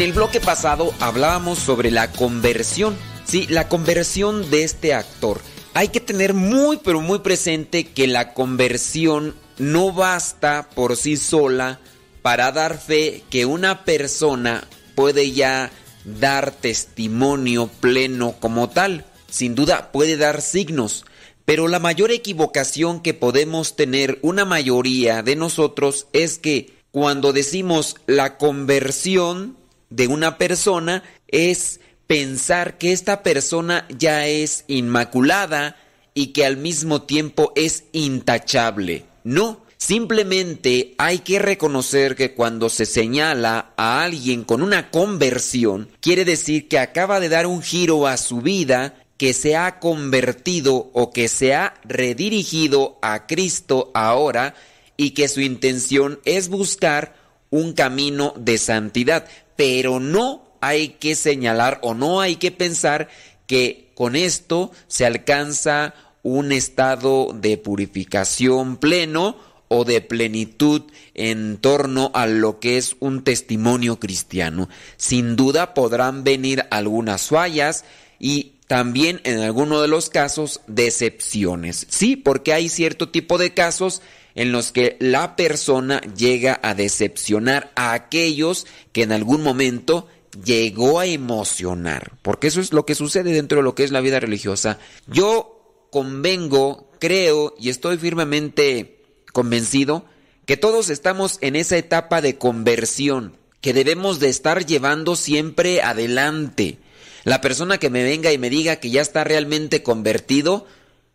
En 0.00 0.06
el 0.06 0.12
bloque 0.14 0.40
pasado 0.40 0.94
hablábamos 0.98 1.58
sobre 1.58 1.90
la 1.90 2.10
conversión. 2.10 2.96
Sí, 3.26 3.46
la 3.50 3.68
conversión 3.68 4.50
de 4.50 4.64
este 4.64 4.94
actor. 4.94 5.42
Hay 5.74 5.88
que 5.88 6.00
tener 6.00 6.32
muy 6.32 6.78
pero 6.78 7.02
muy 7.02 7.18
presente 7.18 7.84
que 7.84 8.06
la 8.06 8.32
conversión 8.32 9.34
no 9.58 9.92
basta 9.92 10.70
por 10.74 10.96
sí 10.96 11.18
sola 11.18 11.80
para 12.22 12.50
dar 12.50 12.80
fe 12.80 13.24
que 13.28 13.44
una 13.44 13.84
persona 13.84 14.66
puede 14.94 15.32
ya 15.32 15.70
dar 16.06 16.50
testimonio 16.50 17.66
pleno 17.66 18.32
como 18.40 18.70
tal. 18.70 19.04
Sin 19.28 19.54
duda 19.54 19.92
puede 19.92 20.16
dar 20.16 20.40
signos, 20.40 21.04
pero 21.44 21.68
la 21.68 21.78
mayor 21.78 22.10
equivocación 22.10 23.02
que 23.02 23.12
podemos 23.12 23.76
tener 23.76 24.18
una 24.22 24.46
mayoría 24.46 25.22
de 25.22 25.36
nosotros 25.36 26.06
es 26.14 26.38
que 26.38 26.72
cuando 26.90 27.34
decimos 27.34 27.96
la 28.06 28.38
conversión 28.38 29.59
de 29.90 30.06
una 30.08 30.38
persona 30.38 31.02
es 31.28 31.80
pensar 32.06 32.78
que 32.78 32.92
esta 32.92 33.22
persona 33.22 33.86
ya 33.96 34.26
es 34.26 34.64
inmaculada 34.68 35.76
y 36.14 36.28
que 36.28 36.44
al 36.44 36.56
mismo 36.56 37.02
tiempo 37.02 37.52
es 37.54 37.84
intachable. 37.92 39.04
No, 39.22 39.64
simplemente 39.76 40.94
hay 40.98 41.20
que 41.20 41.38
reconocer 41.38 42.16
que 42.16 42.34
cuando 42.34 42.68
se 42.68 42.86
señala 42.86 43.72
a 43.76 44.02
alguien 44.02 44.44
con 44.44 44.62
una 44.62 44.90
conversión, 44.90 45.88
quiere 46.00 46.24
decir 46.24 46.68
que 46.68 46.78
acaba 46.78 47.20
de 47.20 47.28
dar 47.28 47.46
un 47.46 47.62
giro 47.62 48.06
a 48.06 48.16
su 48.16 48.40
vida, 48.40 48.94
que 49.16 49.34
se 49.34 49.54
ha 49.54 49.78
convertido 49.78 50.90
o 50.94 51.12
que 51.12 51.28
se 51.28 51.54
ha 51.54 51.74
redirigido 51.84 52.98
a 53.02 53.26
Cristo 53.26 53.90
ahora 53.94 54.54
y 54.96 55.10
que 55.10 55.28
su 55.28 55.42
intención 55.42 56.20
es 56.24 56.48
buscar 56.48 57.14
un 57.50 57.72
camino 57.72 58.32
de 58.36 58.58
santidad, 58.58 59.28
pero 59.60 60.00
no 60.00 60.56
hay 60.62 60.88
que 60.88 61.14
señalar 61.14 61.80
o 61.82 61.92
no 61.92 62.22
hay 62.22 62.36
que 62.36 62.50
pensar 62.50 63.10
que 63.46 63.90
con 63.94 64.16
esto 64.16 64.72
se 64.88 65.04
alcanza 65.04 65.92
un 66.22 66.50
estado 66.50 67.34
de 67.34 67.58
purificación 67.58 68.78
pleno 68.78 69.36
o 69.68 69.84
de 69.84 70.00
plenitud 70.00 70.84
en 71.12 71.58
torno 71.58 72.10
a 72.14 72.26
lo 72.26 72.58
que 72.58 72.78
es 72.78 72.96
un 73.00 73.22
testimonio 73.22 74.00
cristiano. 74.00 74.70
Sin 74.96 75.36
duda 75.36 75.74
podrán 75.74 76.24
venir 76.24 76.64
algunas 76.70 77.28
fallas 77.28 77.84
y 78.18 78.52
también 78.66 79.20
en 79.24 79.40
alguno 79.40 79.82
de 79.82 79.88
los 79.88 80.08
casos 80.08 80.62
decepciones. 80.68 81.86
Sí, 81.90 82.16
porque 82.16 82.54
hay 82.54 82.70
cierto 82.70 83.10
tipo 83.10 83.36
de 83.36 83.52
casos 83.52 84.00
en 84.34 84.52
los 84.52 84.72
que 84.72 84.96
la 85.00 85.36
persona 85.36 86.00
llega 86.16 86.58
a 86.62 86.74
decepcionar 86.74 87.72
a 87.74 87.92
aquellos 87.92 88.66
que 88.92 89.02
en 89.02 89.12
algún 89.12 89.42
momento 89.42 90.08
llegó 90.44 91.00
a 91.00 91.06
emocionar, 91.06 92.12
porque 92.22 92.46
eso 92.48 92.60
es 92.60 92.72
lo 92.72 92.86
que 92.86 92.94
sucede 92.94 93.32
dentro 93.32 93.58
de 93.58 93.64
lo 93.64 93.74
que 93.74 93.84
es 93.84 93.90
la 93.90 94.00
vida 94.00 94.20
religiosa. 94.20 94.78
Yo 95.06 95.88
convengo, 95.90 96.90
creo 96.98 97.54
y 97.58 97.68
estoy 97.68 97.98
firmemente 97.98 99.02
convencido 99.32 100.04
que 100.46 100.56
todos 100.56 100.90
estamos 100.90 101.38
en 101.40 101.56
esa 101.56 101.76
etapa 101.76 102.20
de 102.20 102.38
conversión 102.38 103.36
que 103.60 103.74
debemos 103.74 104.20
de 104.20 104.28
estar 104.28 104.64
llevando 104.64 105.16
siempre 105.16 105.82
adelante. 105.82 106.78
La 107.24 107.40
persona 107.40 107.78
que 107.78 107.90
me 107.90 108.02
venga 108.02 108.32
y 108.32 108.38
me 108.38 108.50
diga 108.50 108.76
que 108.76 108.90
ya 108.90 109.02
está 109.02 109.24
realmente 109.24 109.82
convertido, 109.82 110.66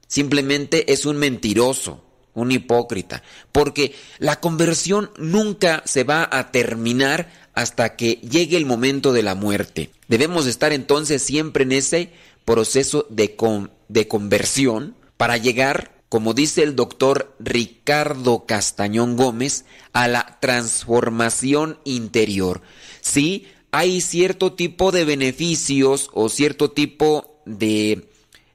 simplemente 0.07 0.93
es 0.93 1.05
un 1.05 1.17
mentiroso, 1.17 2.04
un 2.35 2.51
hipócrita, 2.51 3.23
porque 3.51 3.95
la 4.19 4.39
conversión 4.39 5.09
nunca 5.17 5.81
se 5.85 6.03
va 6.03 6.29
a 6.31 6.51
terminar 6.51 7.29
hasta 7.53 7.95
que 7.95 8.15
llegue 8.15 8.57
el 8.57 8.65
momento 8.65 9.13
de 9.13 9.23
la 9.23 9.33
muerte. 9.33 9.89
Debemos 10.07 10.45
estar 10.45 10.73
entonces 10.73 11.23
siempre 11.23 11.63
en 11.63 11.71
ese 11.71 12.11
proceso 12.43 13.07
de, 13.09 13.35
de 13.87 14.07
conversión 14.07 14.95
para 15.17 15.37
llegar, 15.37 15.95
como 16.09 16.33
dice 16.33 16.61
el 16.61 16.75
doctor 16.75 17.33
Ricardo 17.39 18.45
Castañón 18.45 19.15
Gómez, 19.15 19.65
a 19.93 20.07
la 20.07 20.37
transformación 20.41 21.79
interior. 21.85 22.61
Sí, 23.01 23.47
hay 23.71 24.01
cierto 24.01 24.53
tipo 24.53 24.91
de 24.91 25.05
beneficios 25.05 26.09
o 26.13 26.29
cierto 26.29 26.71
tipo 26.71 27.41
de 27.45 28.09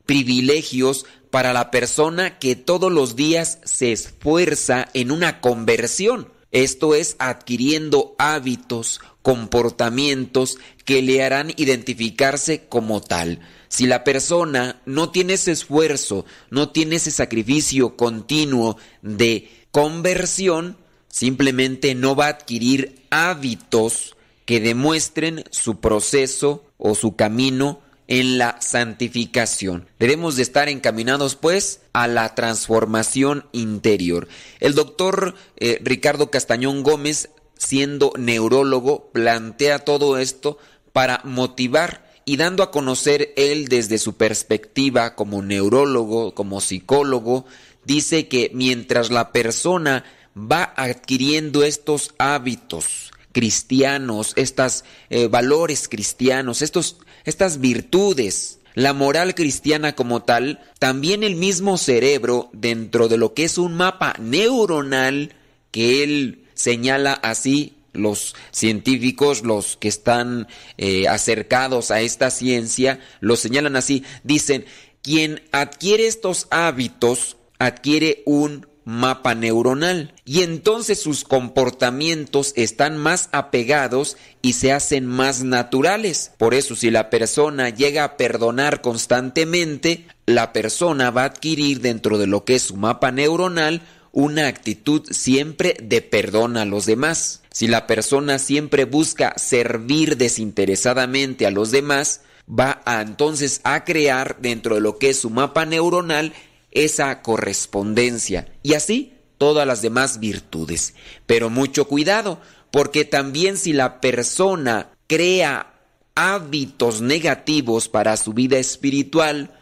privilegios 0.06 1.06
para 1.30 1.52
la 1.52 1.70
persona 1.70 2.38
que 2.38 2.56
todos 2.56 2.90
los 2.90 3.16
días 3.16 3.58
se 3.64 3.92
esfuerza 3.92 4.88
en 4.94 5.10
una 5.10 5.40
conversión. 5.40 6.28
Esto 6.52 6.94
es 6.96 7.14
adquiriendo 7.20 8.16
hábitos, 8.18 9.00
comportamientos 9.22 10.58
que 10.84 11.02
le 11.02 11.22
harán 11.22 11.52
identificarse 11.56 12.66
como 12.68 13.00
tal. 13.00 13.40
Si 13.68 13.86
la 13.86 14.02
persona 14.02 14.80
no 14.84 15.10
tiene 15.10 15.34
ese 15.34 15.52
esfuerzo, 15.52 16.24
no 16.50 16.70
tiene 16.70 16.96
ese 16.96 17.12
sacrificio 17.12 17.96
continuo 17.96 18.76
de 19.02 19.48
conversión, 19.70 20.76
simplemente 21.08 21.94
no 21.94 22.16
va 22.16 22.26
a 22.26 22.30
adquirir 22.30 23.02
hábitos 23.10 24.16
que 24.44 24.58
demuestren 24.58 25.44
su 25.50 25.78
proceso 25.78 26.64
o 26.76 26.96
su 26.96 27.14
camino 27.14 27.80
en 28.10 28.38
la 28.38 28.60
santificación. 28.60 29.86
Debemos 30.00 30.34
de 30.34 30.42
estar 30.42 30.68
encaminados 30.68 31.36
pues 31.36 31.80
a 31.92 32.08
la 32.08 32.34
transformación 32.34 33.46
interior. 33.52 34.26
El 34.58 34.74
doctor 34.74 35.36
eh, 35.56 35.80
Ricardo 35.82 36.28
Castañón 36.28 36.82
Gómez, 36.82 37.30
siendo 37.56 38.12
neurólogo, 38.18 39.10
plantea 39.12 39.78
todo 39.78 40.18
esto 40.18 40.58
para 40.92 41.20
motivar 41.22 42.10
y 42.24 42.36
dando 42.36 42.64
a 42.64 42.72
conocer 42.72 43.32
él 43.36 43.68
desde 43.68 43.98
su 43.98 44.16
perspectiva 44.16 45.14
como 45.14 45.40
neurólogo, 45.40 46.34
como 46.34 46.60
psicólogo, 46.60 47.46
dice 47.84 48.26
que 48.26 48.50
mientras 48.52 49.10
la 49.12 49.30
persona 49.30 50.04
va 50.36 50.74
adquiriendo 50.76 51.62
estos 51.62 52.12
hábitos 52.18 53.12
cristianos, 53.30 54.32
estos 54.34 54.84
eh, 55.10 55.28
valores 55.28 55.88
cristianos, 55.88 56.60
estos 56.62 56.96
estas 57.24 57.60
virtudes, 57.60 58.58
la 58.74 58.92
moral 58.92 59.34
cristiana 59.34 59.94
como 59.94 60.22
tal, 60.22 60.60
también 60.78 61.22
el 61.22 61.36
mismo 61.36 61.78
cerebro 61.78 62.50
dentro 62.52 63.08
de 63.08 63.16
lo 63.16 63.34
que 63.34 63.44
es 63.44 63.58
un 63.58 63.74
mapa 63.74 64.14
neuronal 64.18 65.34
que 65.70 66.02
él 66.02 66.44
señala 66.54 67.12
así 67.12 67.76
los 67.92 68.34
científicos, 68.52 69.42
los 69.42 69.76
que 69.76 69.88
están 69.88 70.46
eh, 70.78 71.08
acercados 71.08 71.90
a 71.90 72.00
esta 72.00 72.30
ciencia, 72.30 73.00
lo 73.20 73.36
señalan 73.36 73.76
así, 73.76 74.04
dicen, 74.22 74.64
quien 75.02 75.42
adquiere 75.50 76.06
estos 76.06 76.46
hábitos 76.50 77.36
adquiere 77.58 78.22
un 78.26 78.66
mapa 78.90 79.34
neuronal 79.34 80.12
y 80.24 80.42
entonces 80.42 81.00
sus 81.00 81.24
comportamientos 81.24 82.52
están 82.56 82.96
más 82.96 83.28
apegados 83.32 84.16
y 84.42 84.54
se 84.54 84.72
hacen 84.72 85.06
más 85.06 85.42
naturales. 85.42 86.32
Por 86.36 86.54
eso 86.54 86.74
si 86.76 86.90
la 86.90 87.08
persona 87.08 87.70
llega 87.70 88.04
a 88.04 88.16
perdonar 88.16 88.82
constantemente, 88.82 90.06
la 90.26 90.52
persona 90.52 91.10
va 91.10 91.22
a 91.22 91.26
adquirir 91.26 91.80
dentro 91.80 92.18
de 92.18 92.26
lo 92.26 92.44
que 92.44 92.56
es 92.56 92.62
su 92.62 92.76
mapa 92.76 93.10
neuronal 93.10 93.82
una 94.12 94.48
actitud 94.48 95.02
siempre 95.10 95.76
de 95.80 96.02
perdón 96.02 96.56
a 96.56 96.64
los 96.64 96.84
demás. 96.84 97.42
Si 97.52 97.68
la 97.68 97.86
persona 97.86 98.38
siempre 98.38 98.84
busca 98.84 99.34
servir 99.38 100.16
desinteresadamente 100.16 101.46
a 101.46 101.50
los 101.50 101.70
demás, 101.70 102.22
va 102.48 102.82
a 102.84 103.00
entonces 103.02 103.60
a 103.64 103.84
crear 103.84 104.38
dentro 104.40 104.74
de 104.74 104.80
lo 104.80 104.98
que 104.98 105.10
es 105.10 105.20
su 105.20 105.30
mapa 105.30 105.64
neuronal 105.64 106.32
esa 106.70 107.22
correspondencia 107.22 108.52
y 108.62 108.74
así 108.74 109.14
todas 109.38 109.66
las 109.66 109.82
demás 109.82 110.20
virtudes. 110.20 110.94
Pero 111.26 111.50
mucho 111.50 111.86
cuidado, 111.88 112.40
porque 112.70 113.04
también 113.04 113.56
si 113.56 113.72
la 113.72 114.00
persona 114.00 114.90
crea 115.06 115.74
hábitos 116.14 117.00
negativos 117.00 117.88
para 117.88 118.16
su 118.16 118.34
vida 118.34 118.58
espiritual, 118.58 119.58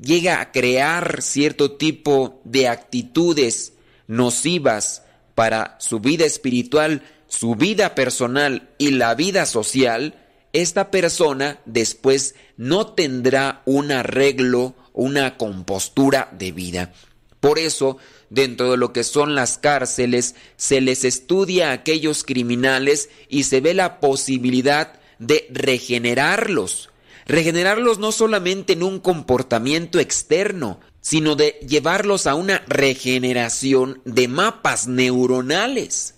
llega 0.00 0.40
a 0.40 0.50
crear 0.50 1.22
cierto 1.22 1.72
tipo 1.72 2.40
de 2.44 2.68
actitudes 2.68 3.74
nocivas 4.06 5.04
para 5.34 5.76
su 5.78 6.00
vida 6.00 6.24
espiritual, 6.24 7.02
su 7.28 7.54
vida 7.54 7.94
personal 7.94 8.70
y 8.78 8.90
la 8.90 9.14
vida 9.14 9.46
social, 9.46 10.16
esta 10.52 10.90
persona 10.90 11.60
después 11.64 12.34
no 12.56 12.88
tendrá 12.88 13.62
un 13.64 13.92
arreglo 13.92 14.74
una 14.92 15.36
compostura 15.36 16.28
de 16.32 16.52
vida. 16.52 16.92
Por 17.40 17.58
eso, 17.58 17.96
dentro 18.28 18.70
de 18.70 18.76
lo 18.76 18.92
que 18.92 19.02
son 19.02 19.34
las 19.34 19.58
cárceles, 19.58 20.34
se 20.56 20.80
les 20.80 21.04
estudia 21.04 21.70
a 21.70 21.72
aquellos 21.72 22.22
criminales 22.22 23.08
y 23.28 23.44
se 23.44 23.60
ve 23.60 23.74
la 23.74 23.98
posibilidad 23.98 25.00
de 25.18 25.46
regenerarlos. 25.50 26.90
Regenerarlos 27.26 27.98
no 27.98 28.12
solamente 28.12 28.74
en 28.74 28.82
un 28.82 29.00
comportamiento 29.00 30.00
externo, 30.00 30.80
sino 31.00 31.34
de 31.34 31.58
llevarlos 31.66 32.26
a 32.26 32.34
una 32.34 32.62
regeneración 32.66 34.02
de 34.04 34.28
mapas 34.28 34.86
neuronales. 34.86 36.14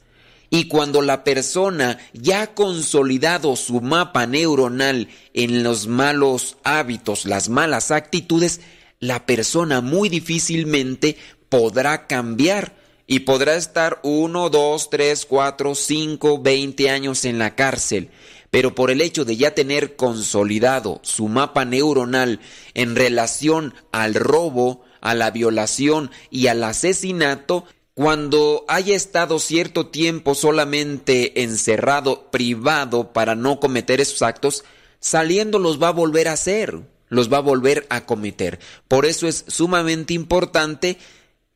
Y 0.55 0.69
cuando 0.69 1.01
la 1.01 1.25
persona 1.25 1.99
ya 2.12 2.43
ha 2.43 2.55
consolidado 2.55 3.57
su 3.57 3.81
mapa 3.81 4.27
neuronal 4.27 5.09
en 5.33 5.62
los 5.62 5.87
malos 5.87 6.59
hábitos, 6.62 7.25
las 7.25 7.49
malas 7.49 7.91
actitudes, 7.91 8.61
la 9.01 9.25
persona 9.25 9.81
muy 9.81 10.11
difícilmente 10.11 11.17
podrá 11.49 12.07
cambiar. 12.07 12.77
y 13.07 13.21
podrá 13.21 13.57
estar 13.57 13.99
uno, 14.03 14.51
dos, 14.51 14.91
tres, 14.91 15.25
cuatro, 15.27 15.75
cinco, 15.75 16.41
veinte 16.41 16.91
años 16.91 17.25
en 17.25 17.38
la 17.38 17.55
cárcel. 17.55 18.11
Pero 18.51 18.75
por 18.75 18.91
el 18.91 19.01
hecho 19.01 19.25
de 19.25 19.38
ya 19.38 19.55
tener 19.55 19.97
consolidado 19.97 21.01
su 21.03 21.29
mapa 21.29 21.65
neuronal 21.65 22.41
en 22.75 22.95
relación 22.95 23.75
al 23.91 24.15
robo, 24.15 24.85
a 25.01 25.15
la 25.15 25.31
violación 25.31 26.11
y 26.31 26.49
al 26.49 26.62
asesinato, 26.62 27.65
cuando 27.94 28.64
haya 28.68 28.96
estado 28.96 29.38
cierto 29.38 29.88
tiempo 29.88 30.35
solamente 30.35 31.42
encerrado, 31.42 32.31
privado 32.31 33.12
para 33.12 33.35
no 33.35 33.61
cometer 33.61 34.00
esos 34.00 34.22
actos, 34.22 34.64
saliendo 34.98 35.59
los 35.59 35.83
va 35.83 35.88
a 35.88 35.92
volver 35.92 36.28
a 36.28 36.33
hacer, 36.33 36.81
los 37.09 37.31
va 37.31 37.38
a 37.38 37.42
volver 37.42 37.87
a 37.90 38.07
cometer. 38.07 38.61
Por 38.88 39.05
eso 39.05 39.28
es 39.28 39.44
sumamente 39.48 40.14
importante 40.14 40.96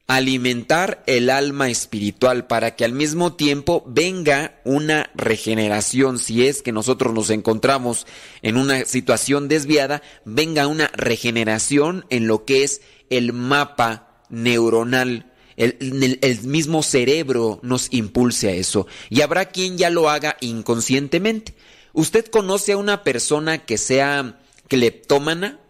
alimentar 0.09 1.03
el 1.07 1.31
alma 1.31 1.68
espiritual 1.68 2.46
para 2.46 2.77
que 2.77 2.85
al 2.85 2.92
mismo 2.92 3.33
tiempo 3.33 3.83
venga 3.87 4.61
una 4.64 5.11
regeneración. 5.14 6.18
Si 6.18 6.46
es 6.46 6.62
que 6.62 6.70
nosotros 6.70 7.12
nos 7.12 7.31
encontramos 7.31 8.07
en 8.42 8.57
una 8.57 8.85
situación 8.85 9.49
desviada, 9.49 10.03
venga 10.25 10.66
una 10.66 10.88
regeneración 10.94 12.05
en 12.11 12.27
lo 12.29 12.44
que 12.44 12.62
es 12.62 12.83
el 13.11 13.33
mapa 13.33 14.22
neuronal. 14.29 15.33
El, 15.57 16.40
mismo 16.42 16.83
cerebro 16.83 17.61
nos 17.62 17.88
impulse 17.90 18.49
a 18.49 18.53
eso. 18.53 18.87
Y 19.09 19.23
habrá 19.23 19.47
quien 19.47 19.79
ya 19.79 19.90
lo 19.90 20.11
haga 20.11 20.37
inconscientemente. 20.40 21.55
¿Usted 21.92 22.27
conoce 22.27 22.73
a 22.73 22.77
una 22.77 23.03
persona 23.05 23.64
que 23.64 23.79
sea 23.79 24.38
cleptómana? 24.69 25.61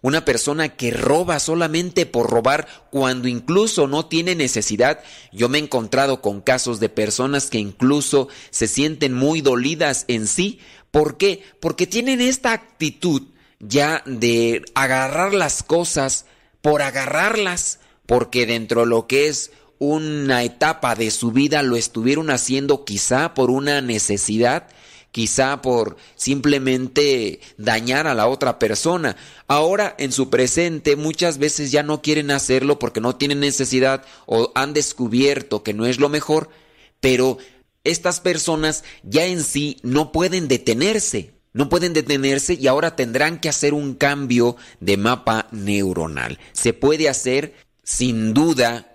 Una 0.00 0.24
persona 0.24 0.70
que 0.70 0.90
roba 0.90 1.38
solamente 1.38 2.06
por 2.06 2.28
robar 2.28 2.66
cuando 2.90 3.28
incluso 3.28 3.86
no 3.86 4.06
tiene 4.06 4.34
necesidad. 4.34 5.00
Yo 5.32 5.48
me 5.48 5.58
he 5.58 5.62
encontrado 5.62 6.20
con 6.20 6.40
casos 6.40 6.80
de 6.80 6.88
personas 6.88 7.50
que 7.50 7.58
incluso 7.58 8.28
se 8.50 8.66
sienten 8.66 9.12
muy 9.12 9.40
dolidas 9.42 10.04
en 10.08 10.26
sí. 10.26 10.58
¿Por 10.90 11.16
qué? 11.16 11.42
Porque 11.60 11.86
tienen 11.86 12.20
esta 12.20 12.52
actitud 12.52 13.22
ya 13.60 14.02
de 14.04 14.64
agarrar 14.74 15.34
las 15.34 15.62
cosas 15.62 16.26
por 16.60 16.82
agarrarlas, 16.82 17.78
porque 18.12 18.44
dentro 18.44 18.82
de 18.82 18.88
lo 18.88 19.06
que 19.06 19.28
es 19.28 19.52
una 19.78 20.44
etapa 20.44 20.94
de 20.94 21.10
su 21.10 21.32
vida 21.32 21.62
lo 21.62 21.76
estuvieron 21.76 22.28
haciendo 22.28 22.84
quizá 22.84 23.32
por 23.32 23.50
una 23.50 23.80
necesidad, 23.80 24.68
quizá 25.12 25.62
por 25.62 25.96
simplemente 26.14 27.40
dañar 27.56 28.06
a 28.06 28.14
la 28.14 28.28
otra 28.28 28.58
persona. 28.58 29.16
Ahora 29.46 29.94
en 29.98 30.12
su 30.12 30.28
presente 30.28 30.94
muchas 30.94 31.38
veces 31.38 31.72
ya 31.72 31.82
no 31.82 32.02
quieren 32.02 32.30
hacerlo 32.30 32.78
porque 32.78 33.00
no 33.00 33.16
tienen 33.16 33.40
necesidad 33.40 34.04
o 34.26 34.52
han 34.54 34.74
descubierto 34.74 35.62
que 35.62 35.72
no 35.72 35.86
es 35.86 35.98
lo 35.98 36.10
mejor, 36.10 36.50
pero 37.00 37.38
estas 37.82 38.20
personas 38.20 38.84
ya 39.04 39.24
en 39.24 39.42
sí 39.42 39.78
no 39.82 40.12
pueden 40.12 40.48
detenerse. 40.48 41.32
No 41.54 41.68
pueden 41.68 41.92
detenerse 41.92 42.54
y 42.54 42.66
ahora 42.66 42.96
tendrán 42.96 43.38
que 43.38 43.50
hacer 43.50 43.74
un 43.74 43.94
cambio 43.94 44.56
de 44.80 44.96
mapa 44.96 45.48
neuronal. 45.50 46.38
Se 46.52 46.72
puede 46.72 47.10
hacer, 47.10 47.52
sin 47.82 48.34
duda, 48.34 48.88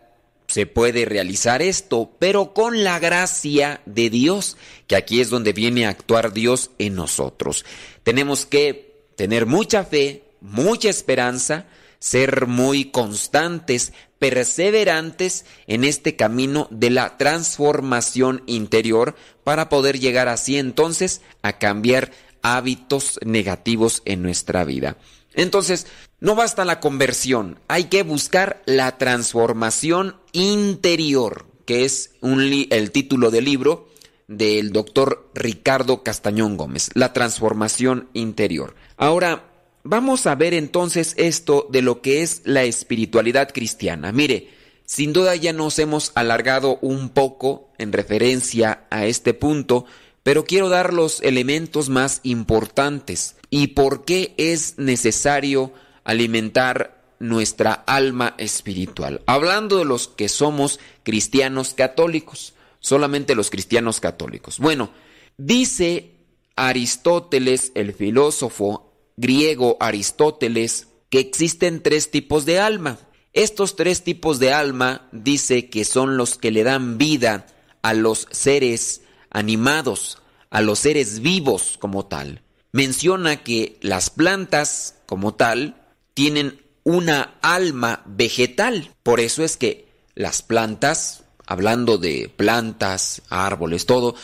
se 0.47 0.65
puede 0.65 1.05
realizar 1.05 1.61
esto, 1.61 2.15
pero 2.19 2.53
con 2.53 2.83
la 2.83 2.99
gracia 2.99 3.81
de 3.85 4.09
Dios, 4.09 4.57
que 4.87 4.95
aquí 4.95 5.19
es 5.19 5.29
donde 5.29 5.53
viene 5.53 5.85
a 5.85 5.89
actuar 5.89 6.31
Dios 6.31 6.71
en 6.77 6.95
nosotros. 6.95 7.65
Tenemos 8.03 8.45
que 8.45 9.05
tener 9.15 9.45
mucha 9.45 9.83
fe, 9.83 10.23
mucha 10.39 10.89
esperanza, 10.89 11.65
ser 11.99 12.47
muy 12.47 12.85
constantes, 12.85 13.91
perseverantes 14.19 15.45
en 15.67 15.83
este 15.83 16.15
camino 16.15 16.67
de 16.71 16.91
la 16.91 17.17
transformación 17.17 18.43
interior 18.45 19.15
para 19.43 19.69
poder 19.69 19.99
llegar 19.99 20.27
así 20.27 20.57
entonces 20.57 21.21
a 21.41 21.57
cambiar 21.57 22.11
hábitos 22.41 23.19
negativos 23.25 24.01
en 24.05 24.21
nuestra 24.21 24.63
vida. 24.63 24.97
Entonces, 25.37 25.85
no 26.19 26.35
basta 26.35 26.65
la 26.65 26.79
conversión, 26.79 27.59
hay 27.67 27.85
que 27.85 28.01
buscar 28.01 28.61
la 28.65 28.97
transformación 28.97 30.17
interior, 30.33 31.45
que 31.65 31.85
es 31.85 32.11
el 32.21 32.91
título 32.91 33.29
del 33.29 33.45
libro 33.45 33.87
del 34.27 34.71
doctor 34.71 35.29
Ricardo 35.35 36.01
Castañón 36.01 36.57
Gómez, 36.57 36.89
la 36.95 37.13
transformación 37.13 38.09
interior. 38.13 38.75
Ahora, 38.97 39.45
vamos 39.83 40.25
a 40.25 40.33
ver 40.33 40.55
entonces 40.55 41.13
esto 41.17 41.67
de 41.69 41.83
lo 41.83 42.01
que 42.01 42.23
es 42.23 42.41
la 42.43 42.63
espiritualidad 42.63 43.53
cristiana. 43.53 44.11
Mire, 44.11 44.49
sin 44.85 45.13
duda 45.13 45.35
ya 45.35 45.53
nos 45.53 45.77
hemos 45.77 46.13
alargado 46.15 46.79
un 46.81 47.09
poco 47.09 47.69
en 47.77 47.93
referencia 47.93 48.87
a 48.89 49.05
este 49.05 49.35
punto, 49.35 49.85
pero 50.23 50.45
quiero 50.45 50.67
dar 50.67 50.93
los 50.93 51.21
elementos 51.21 51.89
más 51.89 52.21
importantes 52.23 53.36
y 53.49 53.67
por 53.67 54.05
qué 54.05 54.33
es 54.37 54.77
necesario 54.77 55.71
alimentar 56.03 56.97
nuestra 57.19 57.73
alma 57.73 58.35
espiritual. 58.37 59.21
Hablando 59.25 59.77
de 59.77 59.85
los 59.85 60.07
que 60.07 60.29
somos 60.29 60.79
cristianos 61.03 61.73
católicos, 61.73 62.53
solamente 62.79 63.35
los 63.35 63.49
cristianos 63.49 63.99
católicos. 63.99 64.59
Bueno, 64.59 64.91
dice 65.37 66.11
Aristóteles, 66.55 67.71
el 67.75 67.93
filósofo 67.93 68.93
griego 69.15 69.77
Aristóteles, 69.79 70.87
que 71.09 71.19
existen 71.19 71.81
tres 71.81 72.11
tipos 72.11 72.45
de 72.45 72.59
alma. 72.59 72.99
Estos 73.33 73.75
tres 73.75 74.03
tipos 74.03 74.39
de 74.39 74.53
alma 74.53 75.07
dice 75.11 75.69
que 75.69 75.85
son 75.85 76.17
los 76.17 76.37
que 76.37 76.51
le 76.51 76.63
dan 76.63 76.97
vida 76.97 77.47
a 77.81 77.93
los 77.93 78.27
seres 78.31 79.01
animados, 79.29 80.17
a 80.49 80.61
los 80.61 80.79
seres 80.79 81.19
vivos 81.19 81.77
como 81.79 82.05
tal. 82.05 82.41
Menciona 82.71 83.43
que 83.43 83.77
las 83.81 84.09
plantas 84.09 84.95
como 85.05 85.35
tal 85.35 85.75
tienen 86.13 86.61
una 86.83 87.35
alma 87.41 88.03
vegetal. 88.05 88.91
Por 89.03 89.19
eso 89.19 89.43
es 89.43 89.57
que 89.57 89.87
las 90.15 90.41
plantas, 90.41 91.23
hablando 91.45 91.97
de 91.97 92.31
plantas, 92.35 93.21
árboles, 93.29 93.85
todo, 93.85 94.15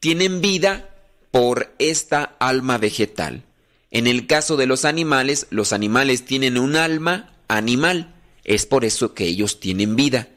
tienen 0.00 0.40
vida 0.40 0.90
por 1.30 1.74
esta 1.78 2.36
alma 2.38 2.78
vegetal. 2.78 3.44
En 3.90 4.06
el 4.06 4.26
caso 4.26 4.56
de 4.56 4.66
los 4.66 4.84
animales, 4.84 5.46
los 5.50 5.72
animales 5.72 6.24
tienen 6.24 6.58
un 6.58 6.76
alma 6.76 7.34
animal. 7.48 8.14
Es 8.44 8.66
por 8.66 8.84
eso 8.84 9.14
que 9.14 9.24
ellos 9.24 9.60
tienen 9.60 9.96
vida. 9.96 10.28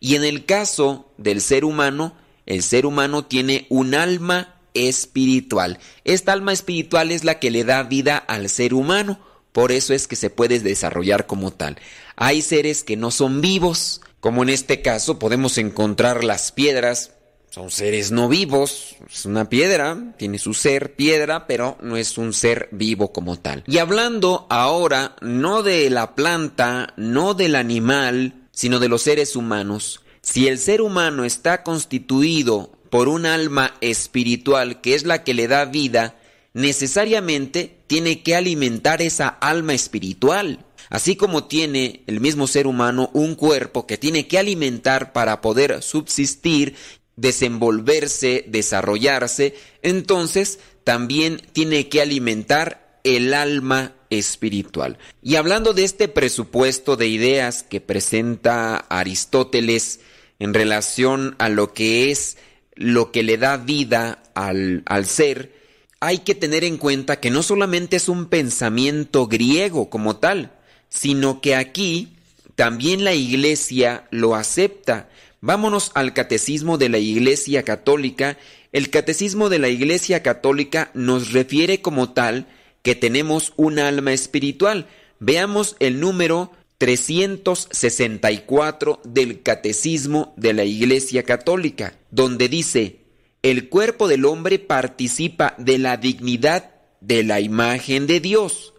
Y 0.00 0.14
en 0.14 0.24
el 0.24 0.44
caso 0.44 1.12
del 1.16 1.40
ser 1.40 1.64
humano, 1.64 2.16
el 2.46 2.62
ser 2.62 2.86
humano 2.86 3.24
tiene 3.24 3.66
un 3.68 3.94
alma 3.94 4.57
espiritual. 4.74 5.78
Esta 6.04 6.32
alma 6.32 6.52
espiritual 6.52 7.10
es 7.10 7.24
la 7.24 7.38
que 7.38 7.50
le 7.50 7.64
da 7.64 7.82
vida 7.82 8.16
al 8.16 8.48
ser 8.48 8.74
humano. 8.74 9.20
Por 9.52 9.72
eso 9.72 9.94
es 9.94 10.06
que 10.06 10.16
se 10.16 10.30
puede 10.30 10.60
desarrollar 10.60 11.26
como 11.26 11.50
tal. 11.52 11.78
Hay 12.16 12.42
seres 12.42 12.84
que 12.84 12.96
no 12.96 13.10
son 13.10 13.40
vivos, 13.40 14.00
como 14.20 14.42
en 14.42 14.48
este 14.50 14.82
caso 14.82 15.18
podemos 15.18 15.58
encontrar 15.58 16.24
las 16.24 16.52
piedras. 16.52 17.12
Son 17.50 17.70
seres 17.70 18.10
no 18.10 18.28
vivos, 18.28 18.96
es 19.10 19.24
una 19.24 19.48
piedra, 19.48 20.14
tiene 20.18 20.38
su 20.38 20.52
ser 20.52 20.94
piedra, 20.96 21.46
pero 21.46 21.78
no 21.80 21.96
es 21.96 22.18
un 22.18 22.34
ser 22.34 22.68
vivo 22.72 23.10
como 23.10 23.38
tal. 23.38 23.64
Y 23.66 23.78
hablando 23.78 24.46
ahora 24.50 25.16
no 25.22 25.62
de 25.62 25.88
la 25.88 26.14
planta, 26.14 26.92
no 26.96 27.32
del 27.32 27.56
animal, 27.56 28.48
sino 28.52 28.78
de 28.78 28.88
los 28.88 29.02
seres 29.02 29.34
humanos, 29.34 30.02
si 30.20 30.46
el 30.46 30.58
ser 30.58 30.82
humano 30.82 31.24
está 31.24 31.62
constituido 31.62 32.72
por 32.90 33.08
un 33.08 33.26
alma 33.26 33.74
espiritual 33.80 34.80
que 34.80 34.94
es 34.94 35.04
la 35.04 35.24
que 35.24 35.34
le 35.34 35.48
da 35.48 35.64
vida, 35.64 36.16
necesariamente 36.54 37.78
tiene 37.86 38.22
que 38.22 38.34
alimentar 38.34 39.02
esa 39.02 39.28
alma 39.28 39.74
espiritual. 39.74 40.64
Así 40.90 41.16
como 41.16 41.44
tiene 41.44 42.02
el 42.06 42.20
mismo 42.20 42.46
ser 42.46 42.66
humano 42.66 43.10
un 43.12 43.34
cuerpo 43.34 43.86
que 43.86 43.98
tiene 43.98 44.26
que 44.26 44.38
alimentar 44.38 45.12
para 45.12 45.40
poder 45.40 45.82
subsistir, 45.82 46.76
desenvolverse, 47.16 48.44
desarrollarse, 48.48 49.54
entonces 49.82 50.60
también 50.84 51.42
tiene 51.52 51.88
que 51.88 52.00
alimentar 52.00 53.00
el 53.04 53.34
alma 53.34 53.94
espiritual. 54.10 54.98
Y 55.22 55.36
hablando 55.36 55.74
de 55.74 55.84
este 55.84 56.08
presupuesto 56.08 56.96
de 56.96 57.08
ideas 57.08 57.62
que 57.62 57.80
presenta 57.80 58.76
Aristóteles 58.76 60.00
en 60.38 60.54
relación 60.54 61.34
a 61.38 61.48
lo 61.48 61.72
que 61.74 62.10
es 62.10 62.38
lo 62.78 63.10
que 63.10 63.24
le 63.24 63.36
da 63.36 63.56
vida 63.56 64.22
al, 64.34 64.82
al 64.86 65.04
ser, 65.04 65.52
hay 65.98 66.18
que 66.18 66.36
tener 66.36 66.62
en 66.62 66.76
cuenta 66.76 67.18
que 67.18 67.30
no 67.30 67.42
solamente 67.42 67.96
es 67.96 68.08
un 68.08 68.26
pensamiento 68.26 69.26
griego 69.26 69.90
como 69.90 70.16
tal, 70.16 70.52
sino 70.88 71.40
que 71.40 71.56
aquí 71.56 72.14
también 72.54 73.02
la 73.02 73.14
Iglesia 73.14 74.06
lo 74.10 74.36
acepta. 74.36 75.08
Vámonos 75.40 75.90
al 75.94 76.14
catecismo 76.14 76.78
de 76.78 76.88
la 76.88 76.98
Iglesia 76.98 77.64
Católica. 77.64 78.38
El 78.72 78.90
catecismo 78.90 79.48
de 79.48 79.58
la 79.58 79.68
Iglesia 79.68 80.22
Católica 80.22 80.92
nos 80.94 81.32
refiere 81.32 81.80
como 81.80 82.12
tal 82.12 82.46
que 82.82 82.94
tenemos 82.94 83.52
un 83.56 83.80
alma 83.80 84.12
espiritual. 84.12 84.86
Veamos 85.18 85.74
el 85.80 85.98
número 85.98 86.52
364 86.78 89.00
del 89.04 89.42
Catecismo 89.42 90.32
de 90.36 90.54
la 90.54 90.64
Iglesia 90.64 91.24
Católica, 91.24 91.98
donde 92.10 92.48
dice, 92.48 93.00
el 93.42 93.68
cuerpo 93.68 94.08
del 94.08 94.24
hombre 94.24 94.58
participa 94.58 95.54
de 95.58 95.78
la 95.78 95.96
dignidad 95.96 96.74
de 97.00 97.24
la 97.24 97.40
imagen 97.40 98.06
de 98.06 98.20
Dios. 98.20 98.74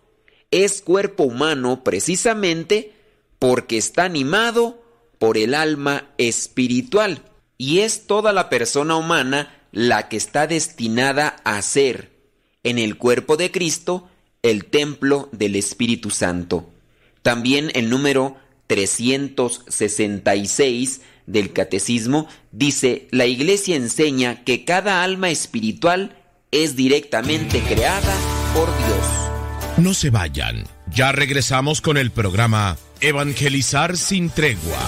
Es 0.51 0.81
cuerpo 0.81 1.23
humano 1.23 1.83
precisamente 1.83 2.93
porque 3.37 3.77
está 3.77 4.05
animado 4.05 4.83
por 5.17 5.37
el 5.37 5.53
alma 5.53 6.09
espiritual 6.17 7.23
y 7.57 7.79
es 7.79 8.07
toda 8.07 8.33
la 8.33 8.49
persona 8.49 8.95
humana 8.95 9.55
la 9.71 10.09
que 10.09 10.17
está 10.17 10.47
destinada 10.47 11.35
a 11.43 11.61
ser 11.61 12.09
en 12.63 12.79
el 12.79 12.97
cuerpo 12.97 13.37
de 13.37 13.51
Cristo 13.51 14.09
el 14.41 14.65
templo 14.65 15.29
del 15.31 15.55
Espíritu 15.55 16.09
Santo. 16.09 16.71
También 17.21 17.71
el 17.75 17.89
número 17.89 18.37
366 18.67 21.01
del 21.25 21.53
Catecismo 21.53 22.27
dice, 22.51 23.07
la 23.11 23.25
Iglesia 23.25 23.75
enseña 23.75 24.43
que 24.43 24.65
cada 24.65 25.03
alma 25.03 25.29
espiritual 25.29 26.15
es 26.51 26.75
directamente 26.75 27.61
creada 27.61 28.15
por 28.53 28.67
Dios. 28.77 29.05
No 29.77 29.93
se 29.93 30.09
vayan, 30.09 30.65
ya 30.87 31.11
regresamos 31.11 31.81
con 31.81 31.97
el 31.97 32.11
programa 32.11 32.77
Evangelizar 33.01 33.95
sin 33.95 34.29
tregua. 34.29 34.79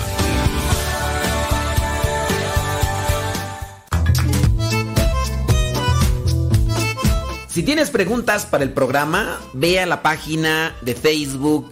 Si 7.48 7.64
tienes 7.64 7.90
preguntas 7.90 8.46
para 8.46 8.64
el 8.64 8.72
programa, 8.72 9.40
ve 9.54 9.80
a 9.80 9.86
la 9.86 10.02
página 10.02 10.76
de 10.82 10.96
Facebook 10.96 11.72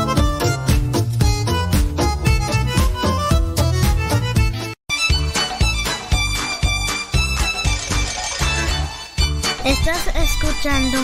Escuchando 10.61 10.97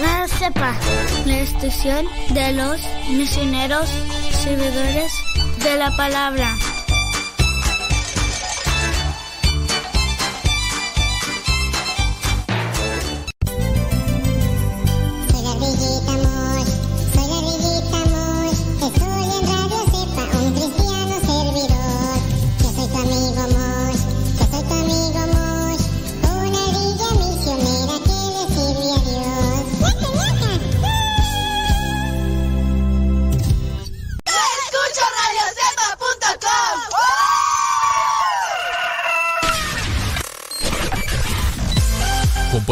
la 0.00 0.28
CEPA, 0.28 0.72
la 1.26 1.38
estación 1.40 2.06
de 2.30 2.52
los 2.52 2.80
misioneros 3.10 3.88
servidores 4.30 5.12
de 5.64 5.76
la 5.76 5.96
palabra. 5.96 6.54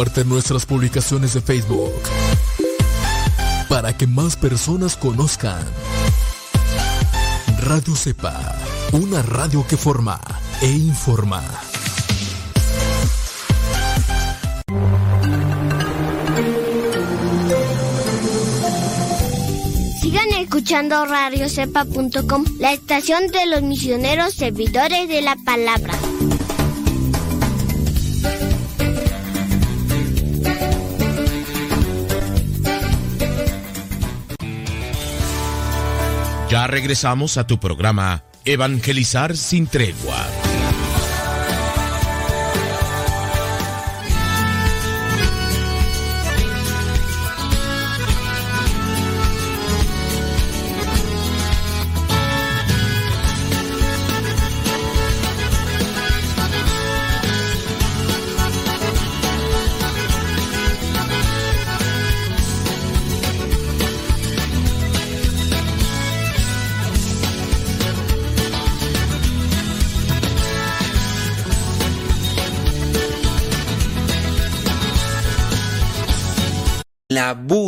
Comparte 0.03 0.25
nuestras 0.25 0.67
publicaciones 0.67 1.35
de 1.35 1.41
Facebook 1.41 1.93
para 3.69 3.97
que 3.97 4.09
más 4.09 4.35
personas 4.35 4.97
conozcan 4.97 5.65
Radio 7.61 7.95
Cepa, 7.95 8.59
una 8.91 9.23
radio 9.23 9.65
que 9.65 9.77
forma 9.77 10.21
e 10.61 10.71
informa. 10.71 11.41
Sigan 20.01 20.33
escuchando 20.41 21.07
radiocepa.com, 21.07 22.45
la 22.59 22.73
estación 22.73 23.29
de 23.29 23.47
los 23.47 23.63
misioneros 23.63 24.35
servidores 24.35 25.09
de 25.09 25.23
la 25.23 25.37
palabra. 25.45 25.95
Ya 36.53 36.67
regresamos 36.67 37.39
a 37.39 37.47
tu 37.47 37.59
programa 37.59 38.25
Evangelizar 38.45 39.39
sin 39.39 39.67
tregua. 39.67 40.52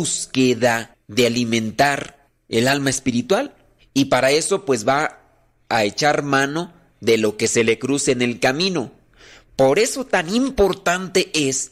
Búsqueda 0.05 0.95
de 1.07 1.25
alimentar 1.25 2.27
el 2.47 2.67
alma 2.67 2.91
espiritual 2.91 3.55
y 3.91 4.05
para 4.05 4.29
eso 4.29 4.63
pues 4.63 4.87
va 4.87 5.19
a 5.67 5.83
echar 5.83 6.21
mano 6.21 6.71
de 7.01 7.17
lo 7.17 7.37
que 7.37 7.47
se 7.47 7.63
le 7.63 7.79
cruce 7.79 8.11
en 8.11 8.21
el 8.21 8.39
camino. 8.39 8.91
Por 9.55 9.79
eso 9.79 10.05
tan 10.05 10.31
importante 10.31 11.31
es 11.33 11.71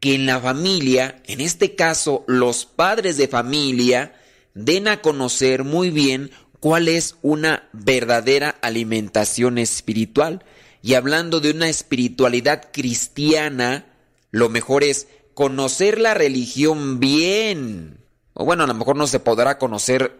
que 0.00 0.14
en 0.14 0.24
la 0.24 0.40
familia, 0.40 1.20
en 1.26 1.42
este 1.42 1.74
caso 1.74 2.24
los 2.26 2.64
padres 2.64 3.18
de 3.18 3.28
familia, 3.28 4.14
den 4.54 4.88
a 4.88 5.02
conocer 5.02 5.62
muy 5.62 5.90
bien 5.90 6.30
cuál 6.60 6.88
es 6.88 7.16
una 7.20 7.68
verdadera 7.74 8.56
alimentación 8.62 9.58
espiritual. 9.58 10.46
Y 10.80 10.94
hablando 10.94 11.40
de 11.40 11.50
una 11.50 11.68
espiritualidad 11.68 12.70
cristiana, 12.72 13.84
lo 14.30 14.48
mejor 14.48 14.82
es 14.82 15.08
conocer 15.36 16.00
la 16.00 16.14
religión 16.14 16.98
bien. 16.98 17.98
O 18.32 18.46
bueno, 18.46 18.64
a 18.64 18.66
lo 18.66 18.72
mejor 18.72 18.96
no 18.96 19.06
se 19.06 19.20
podrá 19.20 19.58
conocer 19.58 20.16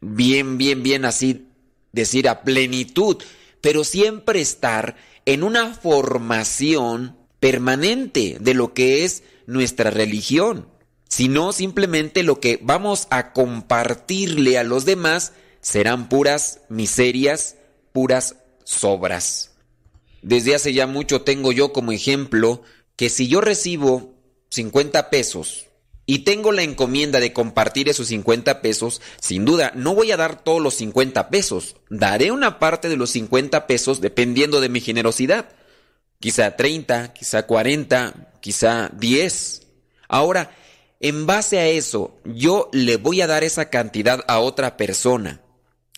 bien, 0.00 0.56
bien, 0.56 0.84
bien 0.84 1.04
así, 1.04 1.48
decir 1.90 2.28
a 2.28 2.42
plenitud, 2.42 3.16
pero 3.60 3.82
siempre 3.82 4.40
estar 4.40 4.94
en 5.26 5.42
una 5.42 5.74
formación 5.74 7.16
permanente 7.40 8.36
de 8.40 8.54
lo 8.54 8.72
que 8.72 9.04
es 9.04 9.24
nuestra 9.48 9.90
religión. 9.90 10.68
Sino 11.08 11.52
simplemente 11.52 12.22
lo 12.22 12.38
que 12.38 12.60
vamos 12.62 13.08
a 13.10 13.32
compartirle 13.32 14.58
a 14.58 14.62
los 14.62 14.84
demás 14.84 15.32
serán 15.60 16.08
puras 16.08 16.60
miserias, 16.68 17.56
puras 17.92 18.36
sobras. 18.62 19.50
Desde 20.22 20.54
hace 20.54 20.72
ya 20.72 20.86
mucho 20.86 21.22
tengo 21.22 21.50
yo 21.50 21.72
como 21.72 21.90
ejemplo 21.90 22.62
que 22.94 23.10
si 23.10 23.26
yo 23.26 23.40
recibo 23.40 24.11
50 24.52 25.08
pesos 25.08 25.66
y 26.04 26.20
tengo 26.20 26.52
la 26.52 26.62
encomienda 26.62 27.20
de 27.20 27.32
compartir 27.32 27.88
esos 27.88 28.08
50 28.08 28.60
pesos, 28.60 29.00
sin 29.18 29.46
duda 29.46 29.72
no 29.74 29.94
voy 29.94 30.10
a 30.10 30.18
dar 30.18 30.42
todos 30.42 30.60
los 30.60 30.74
50 30.74 31.30
pesos. 31.30 31.76
Daré 31.88 32.32
una 32.32 32.58
parte 32.58 32.90
de 32.90 32.96
los 32.96 33.10
50 33.10 33.66
pesos 33.66 34.02
dependiendo 34.02 34.60
de 34.60 34.68
mi 34.68 34.80
generosidad. 34.80 35.48
Quizá 36.20 36.54
30, 36.56 37.14
quizá 37.14 37.46
40, 37.46 38.32
quizá 38.40 38.90
10. 38.94 39.62
Ahora, 40.08 40.54
en 41.00 41.24
base 41.26 41.58
a 41.58 41.68
eso, 41.68 42.20
yo 42.24 42.68
le 42.72 42.96
voy 42.96 43.22
a 43.22 43.26
dar 43.26 43.44
esa 43.44 43.70
cantidad 43.70 44.22
a 44.28 44.38
otra 44.40 44.76
persona. 44.76 45.40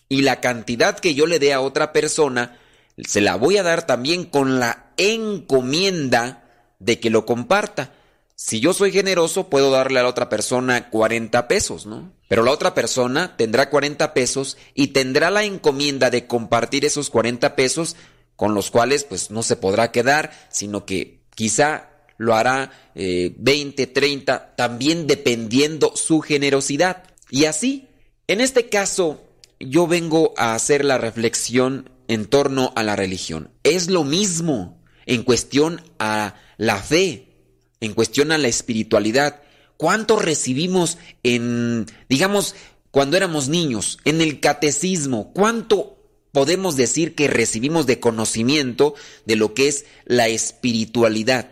Y 0.09 0.23
la 0.23 0.41
cantidad 0.41 0.99
que 0.99 1.15
yo 1.15 1.27
le 1.27 1.41
dé 1.41 1.53
a 1.55 1.61
otra 1.61 1.93
persona, 1.93 2.59
se 2.99 3.21
la 3.21 3.37
voy 3.37 3.57
a 3.57 3.63
dar 3.63 3.87
también 3.87 4.25
con 4.25 4.61
la 4.61 4.93
encomienda 4.97 6.45
de 6.79 7.01
que 7.01 7.11
lo 7.11 7.27
comparta. 7.27 7.93
Si 8.37 8.61
yo 8.61 8.73
soy 8.73 8.91
generoso, 8.91 9.49
puedo 9.49 9.71
darle 9.71 10.01
a 10.01 10.03
la 10.03 10.09
otra 10.09 10.29
persona 10.29 10.91
40 10.91 11.47
pesos, 11.47 11.87
¿no? 11.87 12.13
Pero 12.29 12.43
la 12.43 12.51
otra 12.51 12.75
persona 12.75 13.37
tendrá 13.37 13.71
40 13.71 14.13
pesos 14.13 14.57
y 14.75 14.89
tendrá 14.89 15.31
la 15.31 15.45
encomienda 15.45 16.11
de 16.11 16.27
compartir 16.27 16.85
esos 16.85 17.11
40 17.11 17.55
pesos 17.55 17.97
con 18.37 18.55
los 18.55 18.71
cuales 18.71 19.05
pues 19.05 19.31
no 19.31 19.43
se 19.43 19.57
podrá 19.57 19.93
quedar, 19.93 20.33
sino 20.51 20.85
que 20.85 21.21
quizá 21.35 21.91
lo 22.17 22.35
hará 22.35 22.73
20, 22.95 23.83
eh, 23.83 23.87
30, 23.87 24.57
también 24.57 25.07
dependiendo 25.07 25.95
su 25.97 26.21
generosidad. 26.21 27.05
Y 27.31 27.45
así, 27.45 27.89
en 28.27 28.41
este 28.41 28.69
caso, 28.69 29.23
yo 29.61 29.87
vengo 29.87 30.35
a 30.37 30.55
hacer 30.55 30.85
la 30.85 30.99
reflexión 30.99 31.91
en 32.09 32.27
torno 32.27 32.73
a 32.77 32.83
la 32.83 32.97
religión. 32.97 33.51
Es 33.63 33.89
lo 33.89 34.05
mismo 34.05 34.83
en 35.07 35.23
cuestión 35.23 35.83
a 35.99 36.35
la 36.57 36.77
fe, 36.77 37.34
en 37.85 37.95
cuestión 37.95 38.33
a 38.33 38.39
la 38.39 38.49
espiritualidad. 38.49 39.43
¿Cuánto 39.77 40.19
recibimos 40.19 40.99
en, 41.23 41.87
digamos, 42.09 42.55
cuando 42.91 43.17
éramos 43.17 43.49
niños, 43.49 43.99
en 44.05 44.21
el 44.21 44.41
catecismo? 44.41 45.33
¿Cuánto 45.33 45.99
podemos 46.33 46.77
decir 46.77 47.15
que 47.15 47.29
recibimos 47.29 47.87
de 47.87 48.01
conocimiento 48.01 48.95
de 49.25 49.37
lo 49.37 49.55
que 49.55 49.69
es 49.69 49.85
la 50.05 50.29
espiritualidad? 50.29 51.51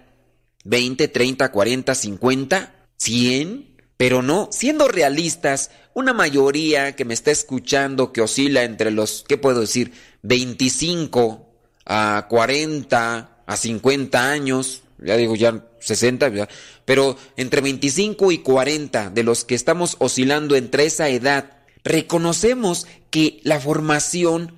¿20, 0.64 1.11
30, 1.11 1.51
40, 1.51 1.95
50, 1.95 2.74
100? 2.97 3.72
Pero 3.97 4.22
no, 4.22 4.49
siendo 4.51 4.89
realistas, 4.89 5.70
una 5.95 6.12
mayoría 6.12 6.97
que 6.97 7.05
me 7.05 7.14
está 7.14 7.30
escuchando 7.30 8.12
que 8.12 8.20
oscila 8.20 8.64
entre 8.64 8.91
los, 8.91 9.24
¿qué 9.28 9.37
puedo 9.37 9.61
decir? 9.61 9.93
25 10.22 11.49
a 11.85 12.26
40 12.28 13.45
a 13.47 13.57
50 13.57 14.30
años, 14.30 14.82
ya 15.05 15.16
digo 15.16 15.36
ya 15.36 15.64
60, 15.80 16.48
pero 16.84 17.16
entre 17.36 17.61
25 17.61 18.32
y 18.32 18.38
40 18.38 19.11
de 19.11 19.22
los 19.22 19.44
que 19.44 19.55
estamos 19.55 19.96
oscilando 19.98 20.57
entre 20.57 20.86
esa 20.86 21.09
edad, 21.09 21.59
reconocemos 21.84 22.86
que 23.11 23.40
la 23.42 23.61
formación, 23.61 24.55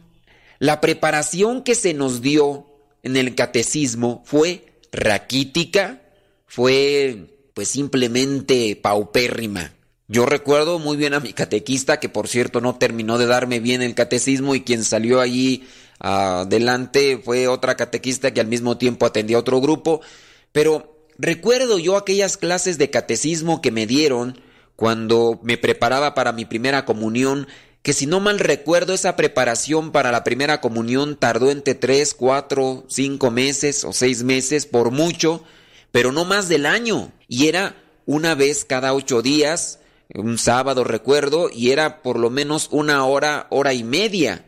la 0.59 0.80
preparación 0.80 1.62
que 1.62 1.74
se 1.74 1.95
nos 1.95 2.20
dio 2.20 2.66
en 3.03 3.16
el 3.16 3.34
catecismo 3.34 4.22
fue 4.24 4.66
raquítica, 4.92 6.03
fue 6.47 7.30
pues 7.55 7.68
simplemente 7.68 8.76
paupérrima. 8.76 9.72
Yo 10.07 10.26
recuerdo 10.26 10.78
muy 10.78 10.97
bien 10.97 11.14
a 11.14 11.20
mi 11.20 11.32
catequista, 11.32 11.99
que 11.99 12.09
por 12.09 12.28
cierto 12.28 12.61
no 12.61 12.76
terminó 12.76 13.16
de 13.16 13.26
darme 13.26 13.61
bien 13.61 13.80
el 13.80 13.95
catecismo 13.95 14.55
y 14.55 14.61
quien 14.61 14.84
salió 14.84 15.20
allí 15.20 15.64
adelante 15.99 17.20
fue 17.24 17.49
otra 17.49 17.76
catequista 17.76 18.34
que 18.34 18.40
al 18.40 18.47
mismo 18.47 18.76
tiempo 18.76 19.07
atendía 19.07 19.38
otro 19.38 19.61
grupo, 19.61 20.03
pero 20.55 20.97
recuerdo 21.19 21.81
yo 21.81 21.97
aquellas 21.97 22.37
clases 22.37 22.79
de 22.79 22.89
catecismo 22.89 23.61
que 23.61 23.73
me 23.73 23.89
dieron 23.89 24.41
cuando 24.77 25.41
me 25.43 25.59
preparaba 25.59 26.15
para 26.15 26.31
mi 26.31 26.45
primera 26.45 26.85
comunión, 26.85 27.49
que 27.83 27.93
si 27.93 28.07
no 28.07 28.21
mal 28.21 28.39
recuerdo 28.39 28.95
esa 28.95 29.17
preparación 29.17 29.91
para 29.91 30.13
la 30.13 30.23
primera 30.23 30.61
comunión 30.61 31.17
tardó 31.17 31.51
entre 31.51 31.75
tres, 31.75 32.15
cuatro, 32.15 32.85
cinco 32.89 33.33
meses 33.33 33.83
o 33.83 33.93
seis 33.93 34.23
meses 34.23 34.65
por 34.67 34.93
mucho, 34.93 35.43
pero 35.91 36.13
no 36.13 36.25
más 36.25 36.49
del 36.49 36.67
año, 36.67 37.11
y 37.27 37.49
era 37.49 37.75
una 38.07 38.37
vez 38.37 38.65
cada 38.65 38.95
ocho 38.95 39.23
días, 39.23 39.81
un 40.15 40.39
sábado 40.39 40.85
recuerdo, 40.85 41.51
y 41.53 41.73
era 41.73 42.01
por 42.01 42.17
lo 42.17 42.31
menos 42.31 42.69
una 42.71 43.05
hora, 43.05 43.49
hora 43.51 43.75
y 43.75 43.83
media. 43.83 44.45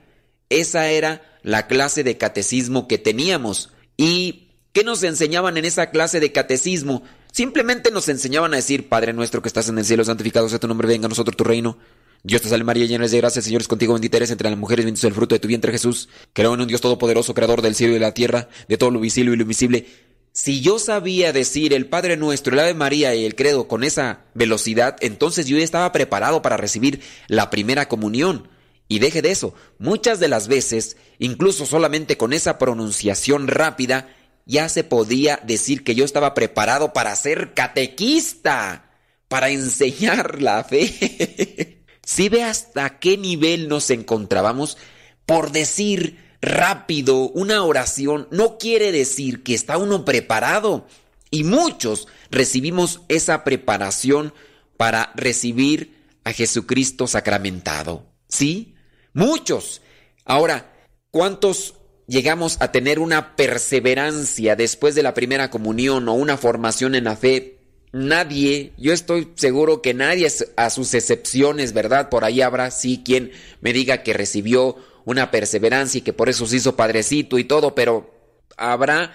Esa 0.50 0.88
era 0.88 1.36
la 1.42 1.66
clase 1.66 2.04
de 2.04 2.16
catecismo 2.16 2.86
que 2.86 2.98
teníamos. 2.98 3.70
Y 3.96 4.45
¿Qué 4.76 4.84
nos 4.84 5.02
enseñaban 5.04 5.56
en 5.56 5.64
esa 5.64 5.88
clase 5.88 6.20
de 6.20 6.32
catecismo? 6.32 7.02
Simplemente 7.32 7.90
nos 7.90 8.10
enseñaban 8.10 8.52
a 8.52 8.56
decir, 8.56 8.90
Padre 8.90 9.14
nuestro 9.14 9.40
que 9.40 9.48
estás 9.48 9.70
en 9.70 9.78
el 9.78 9.86
cielo, 9.86 10.04
santificado 10.04 10.50
sea 10.50 10.58
tu 10.58 10.68
nombre, 10.68 10.86
venga 10.86 11.06
a 11.06 11.08
nosotros 11.08 11.34
tu 11.34 11.44
reino. 11.44 11.78
Dios 12.22 12.42
te 12.42 12.50
salve 12.50 12.64
María, 12.64 12.84
llena 12.84 13.08
de 13.08 13.16
gracia, 13.16 13.40
Señor 13.40 13.62
es 13.62 13.68
contigo, 13.68 13.94
bendita 13.94 14.18
eres 14.18 14.32
entre 14.32 14.50
las 14.50 14.58
mujeres, 14.58 14.84
bendito 14.84 15.06
es 15.06 15.10
el 15.10 15.14
fruto 15.14 15.34
de 15.34 15.38
tu 15.38 15.48
vientre 15.48 15.72
Jesús. 15.72 16.10
Creo 16.34 16.52
en 16.52 16.60
un 16.60 16.68
Dios 16.68 16.82
todopoderoso, 16.82 17.32
creador 17.32 17.62
del 17.62 17.74
cielo 17.74 17.92
y 17.92 17.94
de 17.94 18.00
la 18.00 18.12
tierra, 18.12 18.50
de 18.68 18.76
todo 18.76 18.90
lo 18.90 19.00
visible 19.00 19.32
y 19.32 19.36
lo 19.36 19.42
invisible. 19.44 19.86
Si 20.32 20.60
yo 20.60 20.78
sabía 20.78 21.32
decir 21.32 21.72
el 21.72 21.86
Padre 21.86 22.18
Nuestro, 22.18 22.52
el 22.52 22.60
Ave 22.60 22.74
María 22.74 23.14
y 23.14 23.24
el 23.24 23.34
Credo 23.34 23.68
con 23.68 23.82
esa 23.82 24.26
velocidad, 24.34 24.98
entonces 25.00 25.46
yo 25.46 25.56
ya 25.56 25.64
estaba 25.64 25.90
preparado 25.90 26.42
para 26.42 26.58
recibir 26.58 27.00
la 27.28 27.48
primera 27.48 27.88
comunión. 27.88 28.46
Y 28.88 28.98
deje 28.98 29.22
de 29.22 29.30
eso, 29.30 29.54
muchas 29.78 30.20
de 30.20 30.28
las 30.28 30.48
veces, 30.48 30.98
incluso 31.18 31.64
solamente 31.64 32.18
con 32.18 32.34
esa 32.34 32.58
pronunciación 32.58 33.48
rápida, 33.48 34.10
ya 34.46 34.68
se 34.68 34.84
podía 34.84 35.40
decir 35.44 35.84
que 35.84 35.94
yo 35.94 36.04
estaba 36.04 36.32
preparado 36.32 36.92
para 36.92 37.14
ser 37.16 37.52
catequista, 37.52 38.90
para 39.28 39.50
enseñar 39.50 40.40
la 40.40 40.64
fe. 40.64 41.82
si 42.04 42.28
ve 42.28 42.44
hasta 42.44 43.00
qué 43.00 43.18
nivel 43.18 43.68
nos 43.68 43.90
encontrábamos, 43.90 44.78
por 45.26 45.50
decir 45.50 46.24
rápido 46.40 47.30
una 47.30 47.64
oración 47.64 48.28
no 48.30 48.56
quiere 48.56 48.92
decir 48.92 49.42
que 49.42 49.54
está 49.54 49.78
uno 49.78 50.04
preparado. 50.04 50.86
Y 51.28 51.42
muchos 51.42 52.06
recibimos 52.30 53.00
esa 53.08 53.42
preparación 53.42 54.32
para 54.76 55.12
recibir 55.16 55.96
a 56.22 56.32
Jesucristo 56.32 57.08
sacramentado. 57.08 58.06
¿Sí? 58.28 58.76
Muchos. 59.12 59.82
Ahora, 60.24 60.72
¿cuántos 61.10 61.74
llegamos 62.06 62.56
a 62.60 62.72
tener 62.72 62.98
una 62.98 63.36
perseverancia 63.36 64.56
después 64.56 64.94
de 64.94 65.02
la 65.02 65.14
primera 65.14 65.50
comunión 65.50 66.08
o 66.08 66.14
una 66.14 66.36
formación 66.36 66.94
en 66.94 67.04
la 67.04 67.16
fe, 67.16 67.58
nadie, 67.92 68.72
yo 68.76 68.92
estoy 68.92 69.32
seguro 69.36 69.82
que 69.82 69.94
nadie 69.94 70.28
a 70.56 70.70
sus 70.70 70.94
excepciones, 70.94 71.72
¿verdad? 71.72 72.08
Por 72.08 72.24
ahí 72.24 72.40
habrá 72.40 72.70
sí 72.70 73.02
quien 73.04 73.32
me 73.60 73.72
diga 73.72 74.02
que 74.02 74.12
recibió 74.12 74.76
una 75.04 75.30
perseverancia 75.30 75.98
y 75.98 76.02
que 76.02 76.12
por 76.12 76.28
eso 76.28 76.46
se 76.46 76.56
hizo 76.56 76.76
padrecito 76.76 77.38
y 77.38 77.44
todo, 77.44 77.74
pero 77.74 78.12
habrá 78.56 79.12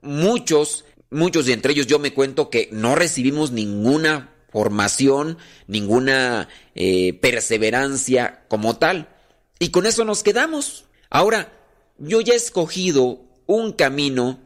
muchos, 0.00 0.84
muchos 1.10 1.46
de 1.46 1.52
entre 1.52 1.72
ellos 1.72 1.86
yo 1.86 1.98
me 1.98 2.14
cuento 2.14 2.50
que 2.50 2.68
no 2.72 2.94
recibimos 2.94 3.50
ninguna 3.50 4.32
formación, 4.50 5.38
ninguna 5.66 6.48
eh, 6.74 7.14
perseverancia 7.14 8.44
como 8.48 8.76
tal. 8.76 9.08
Y 9.58 9.70
con 9.70 9.86
eso 9.86 10.04
nos 10.04 10.22
quedamos. 10.22 10.84
Ahora, 11.08 11.52
yo 11.98 12.20
ya 12.20 12.34
he 12.34 12.36
escogido 12.36 13.20
un 13.46 13.72
camino, 13.72 14.40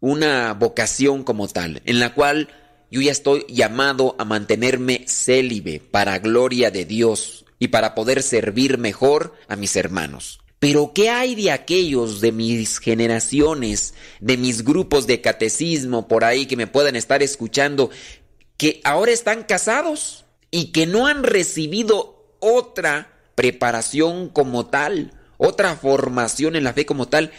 una 0.00 0.52
vocación 0.54 1.24
como 1.24 1.48
tal, 1.48 1.82
en 1.84 2.00
la 2.00 2.14
cual 2.14 2.48
yo 2.90 3.00
ya 3.00 3.10
estoy 3.10 3.46
llamado 3.48 4.14
a 4.18 4.24
mantenerme 4.24 5.06
célibe 5.08 5.80
para 5.80 6.18
gloria 6.18 6.70
de 6.70 6.84
Dios 6.84 7.46
y 7.58 7.68
para 7.68 7.94
poder 7.94 8.22
servir 8.22 8.76
mejor 8.76 9.34
a 9.48 9.56
mis 9.56 9.76
hermanos. 9.76 10.40
Pero 10.58 10.92
¿qué 10.94 11.08
hay 11.08 11.34
de 11.34 11.50
aquellos 11.50 12.20
de 12.20 12.30
mis 12.30 12.78
generaciones, 12.78 13.94
de 14.20 14.36
mis 14.36 14.62
grupos 14.62 15.06
de 15.06 15.20
catecismo 15.20 16.06
por 16.06 16.24
ahí 16.24 16.46
que 16.46 16.56
me 16.56 16.66
puedan 16.66 16.94
estar 16.94 17.22
escuchando, 17.22 17.90
que 18.56 18.80
ahora 18.84 19.10
están 19.10 19.42
casados 19.42 20.24
y 20.50 20.66
que 20.70 20.86
no 20.86 21.06
han 21.06 21.24
recibido 21.24 22.36
otra 22.38 23.12
preparación 23.34 24.28
como 24.28 24.66
tal? 24.66 25.12
Otra 25.42 25.76
formación 25.76 26.56
en 26.56 26.64
la 26.64 26.72
fe 26.72 26.86
como 26.86 27.08
tal, 27.08 27.32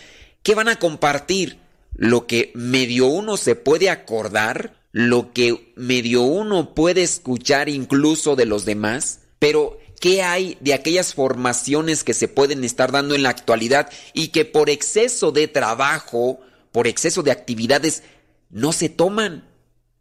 ¿qué 0.43 0.55
van 0.55 0.67
a 0.67 0.77
compartir? 0.77 1.59
Lo 1.95 2.27
que 2.27 2.51
medio 2.53 3.07
uno 3.07 3.37
se 3.37 3.55
puede 3.55 3.89
acordar, 3.89 4.75
lo 4.91 5.31
que 5.31 5.73
medio 5.75 6.23
uno 6.23 6.73
puede 6.73 7.03
escuchar 7.03 7.69
incluso 7.69 8.35
de 8.35 8.45
los 8.45 8.65
demás, 8.65 9.21
pero 9.39 9.79
¿qué 10.01 10.21
hay 10.21 10.57
de 10.59 10.73
aquellas 10.73 11.13
formaciones 11.13 12.03
que 12.03 12.13
se 12.13 12.27
pueden 12.27 12.63
estar 12.63 12.91
dando 12.91 13.15
en 13.15 13.23
la 13.23 13.29
actualidad 13.29 13.89
y 14.13 14.29
que 14.29 14.43
por 14.43 14.69
exceso 14.69 15.31
de 15.31 15.47
trabajo, 15.47 16.41
por 16.71 16.87
exceso 16.87 17.23
de 17.23 17.31
actividades, 17.31 18.03
no 18.49 18.73
se 18.73 18.89
toman? 18.89 19.47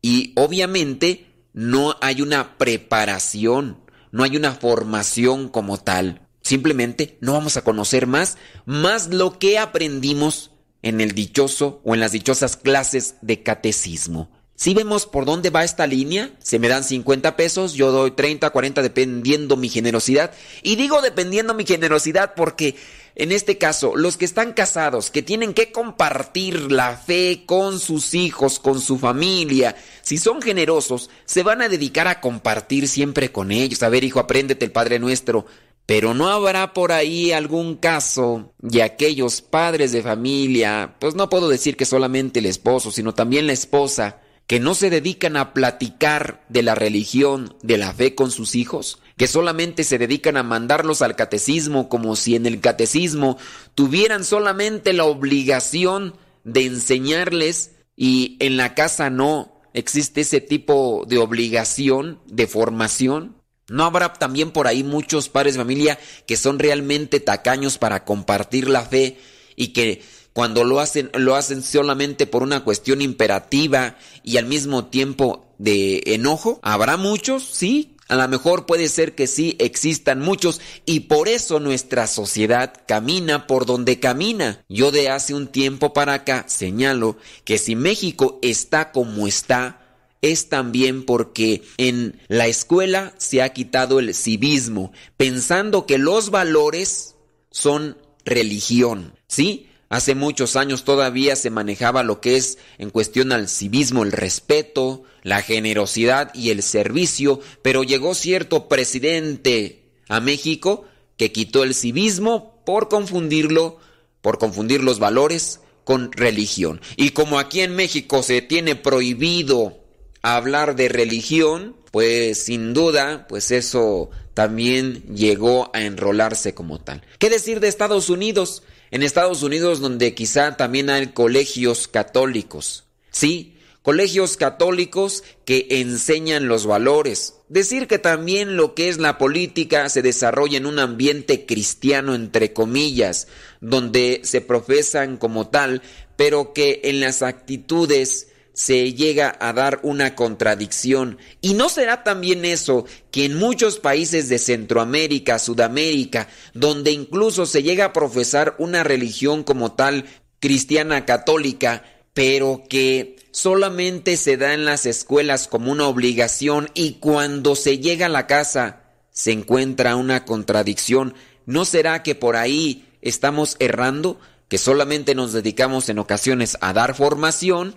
Y 0.01 0.33
obviamente 0.37 1.27
no 1.53 1.97
hay 2.01 2.21
una 2.23 2.59
preparación, 2.59 3.79
no 4.11 4.25
hay 4.25 4.37
una 4.37 4.53
formación 4.53 5.49
como 5.49 5.79
tal. 5.79 6.22
Simplemente 6.53 7.17
no 7.23 7.33
vamos 7.33 7.57
a 7.57 7.65
conocer 7.65 8.07
más, 8.07 8.37
más 8.67 9.09
lo 9.09 9.39
que 9.39 9.59
aprendimos 9.59 10.51
en 10.83 11.01
el 11.01 11.13
dichoso 11.13 11.81
o 11.83 11.95
en 11.95 12.01
las 12.01 12.13
dichosas 12.13 12.59
clases 12.59 13.15
de 13.23 13.43
catecismo. 13.43 14.31
Si 14.55 14.75
vemos 14.75 15.07
por 15.07 15.25
dónde 15.25 15.49
va 15.49 15.65
esta 15.65 15.87
línea, 15.87 16.31
se 16.41 16.59
me 16.59 16.69
dan 16.69 16.85
50 16.85 17.37
pesos, 17.37 17.73
yo 17.73 17.91
doy 17.91 18.11
30, 18.11 18.51
40 18.51 18.83
dependiendo 18.83 19.57
mi 19.57 19.71
generosidad. 19.71 20.33
Y 20.63 20.77
digo 20.77 21.01
dependiendo 21.01 21.55
mi 21.55 21.65
generosidad 21.65 22.35
porque 22.37 22.77
en 23.15 23.33
este 23.33 23.57
caso, 23.57 23.97
los 23.97 24.19
que 24.19 24.27
están 24.27 24.53
casados, 24.53 25.11
que 25.11 25.23
tienen 25.23 25.55
que 25.55 25.73
compartir 25.73 26.71
la 26.71 26.99
fe 26.99 27.45
con 27.47 27.79
sus 27.79 28.13
hijos, 28.13 28.59
con 28.59 28.79
su 28.81 28.99
familia, 28.99 29.75
si 30.03 30.19
son 30.19 30.43
generosos, 30.43 31.09
se 31.25 31.43
van 31.43 31.63
a 31.63 31.71
dedicar 31.71 32.09
a 32.09 32.21
compartir 32.21 32.89
siempre 32.89 33.33
con 33.33 33.53
ellos. 33.53 33.83
A 33.83 33.89
ver, 33.89 34.05
hijo, 34.05 34.21
apréndete 34.21 34.67
el 34.67 34.73
Padre 34.73 34.99
Nuestro. 34.99 35.47
Pero 35.87 36.15
no 36.15 36.29
habrá 36.29 36.73
por 36.73 36.93
ahí 36.93 37.33
algún 37.33 37.77
caso 37.77 38.55
de 38.59 38.83
aquellos 38.83 39.41
padres 39.41 39.93
de 39.93 40.03
familia, 40.03 40.97
pues 41.01 41.15
no 41.15 41.29
puedo 41.29 41.49
decir 41.49 41.77
que 41.77 41.85
solamente 41.85 42.39
el 42.39 42.47
esposo, 42.47 42.91
sino 42.91 43.15
también 43.15 43.47
la 43.47 43.53
esposa, 43.53 44.21
que 44.47 44.61
no 44.61 44.75
se 44.75 44.91
dedican 44.91 45.37
a 45.37 45.55
platicar 45.55 46.45
de 46.49 46.63
la 46.63 46.75
religión, 46.75 47.57
de 47.63 47.79
la 47.79 47.93
fe 47.93 48.15
con 48.15 48.31
sus 48.31 48.55
hijos, 48.55 48.99
que 49.17 49.27
solamente 49.27 49.85
se 49.85 49.99
dedican 49.99 50.37
a 50.37 50.43
mandarlos 50.43 51.03
al 51.03 51.17
catecismo 51.17 51.89
como 51.89 52.17
si 52.17 52.37
en 52.37 52.47
el 52.47 52.61
catecismo 52.61 53.39
tuvieran 53.75 54.25
solamente 54.25 54.93
la 54.93 55.05
obligación 55.05 56.15
de 56.45 56.67
enseñarles 56.67 57.73
y 57.97 58.37
en 58.41 58.57
la 58.57 58.75
casa 58.75 59.11
no 59.11 59.61
existe 59.75 60.23
ese 60.23 60.41
tipo 60.41 61.05
de 61.07 61.19
obligación, 61.19 62.21
de 62.27 62.47
formación. 62.47 63.37
¿No 63.69 63.85
habrá 63.85 64.13
también 64.15 64.51
por 64.51 64.67
ahí 64.67 64.83
muchos 64.83 65.29
padres 65.29 65.55
de 65.55 65.61
familia 65.61 65.99
que 66.27 66.37
son 66.37 66.59
realmente 66.59 67.21
tacaños 67.21 67.79
para 67.79 68.05
compartir 68.05 68.69
la 68.69 68.83
fe 68.83 69.19
y 69.57 69.69
que 69.69 70.03
cuando 70.33 70.65
lo 70.65 70.81
hacen, 70.81 71.11
lo 71.15 71.37
hacen 71.37 71.63
solamente 71.63 72.27
por 72.27 72.43
una 72.43 72.65
cuestión 72.65 73.03
imperativa 73.03 73.97
y 74.23 74.39
al 74.39 74.47
mismo 74.47 74.87
tiempo 74.87 75.47
de 75.59 76.03
enojo. 76.07 76.59
¿Habrá 76.63 76.97
muchos? 76.97 77.45
Sí. 77.45 77.97
A 78.09 78.17
lo 78.17 78.29
mejor 78.29 78.67
puede 78.67 78.89
ser 78.89 79.15
que 79.15 79.27
sí 79.27 79.57
existan 79.59 80.21
muchos 80.21 80.61
y 80.85 81.01
por 81.01 81.29
eso 81.29 81.61
nuestra 81.61 82.07
sociedad 82.07 82.75
camina 82.87 83.47
por 83.47 83.65
donde 83.65 84.01
camina. 84.01 84.63
Yo 84.69 84.91
de 84.91 85.09
hace 85.09 85.33
un 85.33 85.47
tiempo 85.47 85.95
para 85.95 86.15
acá 86.15 86.45
señalo 86.47 87.17
que 87.45 87.57
si 87.57 87.75
México 87.75 88.39
está 88.43 88.93
como 88.93 89.27
está, 89.27 89.82
es 90.23 90.49
también 90.49 91.05
porque 91.05 91.63
en 91.77 92.21
la 92.29 92.47
escuela 92.47 93.13
se 93.19 93.43
ha 93.43 93.53
quitado 93.53 93.99
el 93.99 94.15
civismo, 94.15 94.93
pensando 95.17 95.85
que 95.85 95.99
los 95.99 96.31
valores 96.31 97.17
son 97.51 97.99
religión, 98.25 99.15
¿sí? 99.27 99.69
Hace 99.89 100.15
muchos 100.15 100.57
años 100.57 100.85
todavía 100.85 101.37
se 101.37 101.51
manejaba 101.51 102.03
lo 102.03 102.23
que 102.23 102.37
es 102.37 102.57
en 102.79 102.89
cuestión 102.89 103.31
al 103.31 103.47
civismo, 103.49 104.05
el 104.05 104.13
respeto, 104.13 105.03
la 105.23 105.43
generosidad 105.43 106.33
y 106.35 106.49
el 106.49 106.63
servicio, 106.63 107.41
pero 107.61 107.83
llegó 107.83 108.15
cierto 108.15 108.69
presidente 108.69 109.91
a 110.09 110.21
México 110.21 110.87
que 111.19 111.31
quitó 111.31 111.63
el 111.63 111.75
civismo 111.75 112.63
por 112.65 112.89
confundirlo, 112.89 113.79
por 114.23 114.39
confundir 114.39 114.83
los 114.83 114.99
valores 114.99 115.61
con 115.85 116.11
religión. 116.13 116.81
Y 116.97 117.11
como 117.11 117.39
aquí 117.39 117.61
en 117.61 117.75
México 117.75 118.23
se 118.23 118.41
tiene 118.41 118.77
prohibido 118.77 119.82
hablar 120.23 120.77
de 120.77 120.89
religión, 120.89 121.77
pues 121.91 122.45
sin 122.45 122.73
duda, 122.73 123.27
pues 123.29 123.51
eso 123.51 124.11
también 124.35 125.03
llegó 125.15 125.71
a 125.75 125.83
enrolarse 125.83 126.55
como 126.55 126.81
tal. 126.81 127.03
¿Qué 127.19 127.29
decir 127.29 127.61
de 127.61 127.69
Estados 127.69 128.09
Unidos? 128.09 128.63
En 128.91 129.03
Estados 129.03 129.43
Unidos 129.43 129.81
donde 129.81 130.15
quizá 130.15 130.57
también 130.57 130.91
hay 130.91 131.09
colegios 131.09 131.89
católicos. 131.89 132.85
Sí, 133.11 133.57
colegios 133.83 134.37
católicos 134.37 135.25
que 135.45 135.67
enseñan 135.71 136.49
los 136.49 136.67
valores. 136.67 137.35
Decir 137.49 137.87
que 137.87 137.99
también 137.99 138.57
lo 138.57 138.75
que 138.75 138.89
es 138.89 138.99
la 138.99 139.19
política 139.19 139.89
se 139.89 140.03
desarrolla 140.03 140.57
en 140.57 140.67
un 140.67 140.79
ambiente 140.79 141.45
cristiano, 141.45 142.15
entre 142.15 142.53
comillas, 142.53 143.29
donde 143.61 144.21
se 144.25 144.41
profesan 144.41 145.17
como 145.19 145.49
tal, 145.49 145.83
pero 146.17 146.53
que 146.55 146.81
en 146.85 147.01
las 147.01 147.23
actitudes 147.23 148.29
se 148.53 148.93
llega 148.93 149.37
a 149.41 149.53
dar 149.53 149.81
una 149.83 150.15
contradicción. 150.15 151.19
¿Y 151.41 151.55
no 151.55 151.69
será 151.69 152.05
también 152.05 152.45
eso 152.45 152.85
que 153.11 153.25
en 153.25 153.37
muchos 153.37 153.79
países 153.79 154.29
de 154.29 154.39
Centroamérica, 154.39 155.39
Sudamérica, 155.39 156.29
donde 156.55 156.93
incluso 156.93 157.47
se 157.47 157.63
llega 157.63 157.87
a 157.87 157.93
profesar 157.93 158.55
una 158.59 158.85
religión 158.85 159.43
como 159.43 159.73
tal 159.73 160.07
cristiana 160.41 161.05
católica, 161.05 161.85
pero 162.15 162.63
que 162.69 163.17
solamente 163.31 164.17
se 164.17 164.37
da 164.37 164.53
en 164.53 164.65
las 164.65 164.85
escuelas 164.85 165.49
como 165.49 165.73
una 165.73 165.87
obligación 165.87 166.69
y 166.75 166.95
cuando 166.95 167.57
se 167.57 167.79
llega 167.79 168.07
a 168.07 168.11
la 168.11 168.27
casa 168.27 168.81
se 169.11 169.33
encuentra 169.33 169.97
una 169.97 170.25
contradicción? 170.25 171.15
¿No 171.47 171.65
será 171.65 172.03
que 172.03 172.15
por 172.15 172.37
ahí 172.37 172.87
estamos 173.01 173.57
errando? 173.59 174.19
que 174.53 174.59
solamente 174.59 175.15
nos 175.15 175.33
dedicamos 175.33 175.89
en 175.89 175.99
ocasiones 175.99 176.59
a 176.61 176.75
dar 176.75 176.95
formación, 176.95 177.75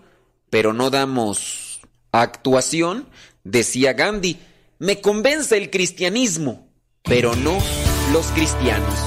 pero 0.49 0.73
no 0.73 0.89
damos 0.89 1.81
actuación, 2.11 3.07
decía 3.43 3.93
Gandhi, 3.93 4.37
me 4.79 5.01
convence 5.01 5.57
el 5.57 5.69
cristianismo, 5.69 6.67
pero 7.03 7.35
no 7.35 7.57
los 8.11 8.27
cristianos. 8.27 8.99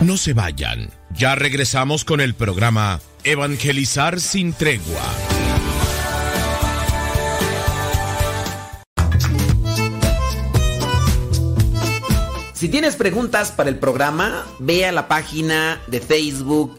No 0.00 0.16
se 0.16 0.32
vayan, 0.34 0.90
ya 1.14 1.34
regresamos 1.34 2.04
con 2.04 2.20
el 2.20 2.34
programa 2.34 3.00
Evangelizar 3.24 4.20
sin 4.20 4.52
tregua. 4.52 5.02
Si 12.54 12.68
tienes 12.68 12.96
preguntas 12.96 13.52
para 13.52 13.68
el 13.68 13.78
programa, 13.78 14.46
ve 14.58 14.86
a 14.86 14.92
la 14.92 15.08
página 15.08 15.80
de 15.88 16.00
Facebook 16.00 16.78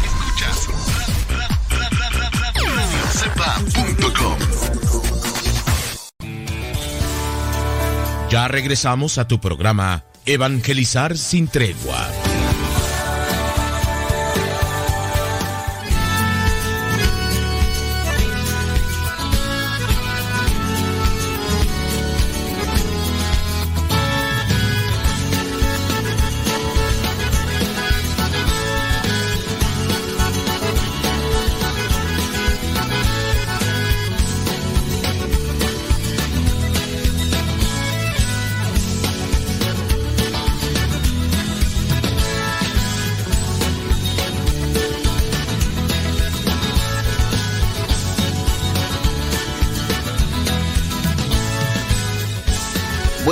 Ya 8.29 8.47
regresamos 8.47 9.17
a 9.17 9.27
tu 9.27 9.41
programa 9.41 10.05
Evangelizar 10.25 11.17
sin 11.17 11.47
tregua. 11.47 12.20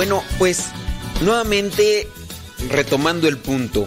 Bueno, 0.00 0.24
pues 0.38 0.68
nuevamente 1.20 2.08
retomando 2.70 3.28
el 3.28 3.36
punto. 3.36 3.86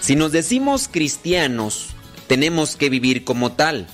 Si 0.00 0.16
nos 0.16 0.32
decimos 0.32 0.88
cristianos, 0.90 1.90
tenemos 2.26 2.74
que 2.74 2.90
vivir 2.90 3.22
como 3.22 3.52
tal. 3.52 3.86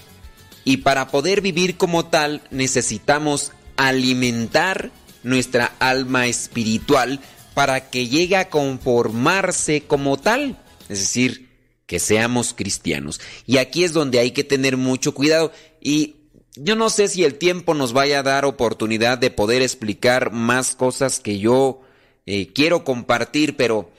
Y 0.64 0.78
para 0.78 1.08
poder 1.08 1.42
vivir 1.42 1.76
como 1.76 2.06
tal 2.06 2.40
necesitamos 2.50 3.52
alimentar 3.76 4.92
nuestra 5.24 5.74
alma 5.78 6.26
espiritual 6.26 7.20
para 7.52 7.90
que 7.90 8.08
llegue 8.08 8.36
a 8.36 8.48
conformarse 8.48 9.82
como 9.82 10.16
tal. 10.16 10.56
Es 10.88 11.00
decir, 11.00 11.50
que 11.84 11.98
seamos 11.98 12.54
cristianos. 12.54 13.20
Y 13.44 13.58
aquí 13.58 13.84
es 13.84 13.92
donde 13.92 14.20
hay 14.20 14.30
que 14.30 14.42
tener 14.42 14.78
mucho 14.78 15.12
cuidado. 15.12 15.52
Y 15.82 16.15
yo 16.56 16.76
no 16.76 16.90
sé 16.90 17.08
si 17.08 17.24
el 17.24 17.36
tiempo 17.36 17.74
nos 17.74 17.92
vaya 17.92 18.20
a 18.20 18.22
dar 18.22 18.44
oportunidad 18.44 19.18
de 19.18 19.30
poder 19.30 19.62
explicar 19.62 20.32
más 20.32 20.74
cosas 20.74 21.20
que 21.20 21.38
yo 21.38 21.82
eh, 22.26 22.52
quiero 22.52 22.84
compartir, 22.84 23.56
pero 23.56 23.90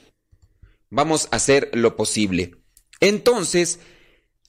vamos 0.89 1.27
a 1.31 1.37
hacer 1.37 1.69
lo 1.73 1.95
posible. 1.95 2.55
Entonces, 2.99 3.79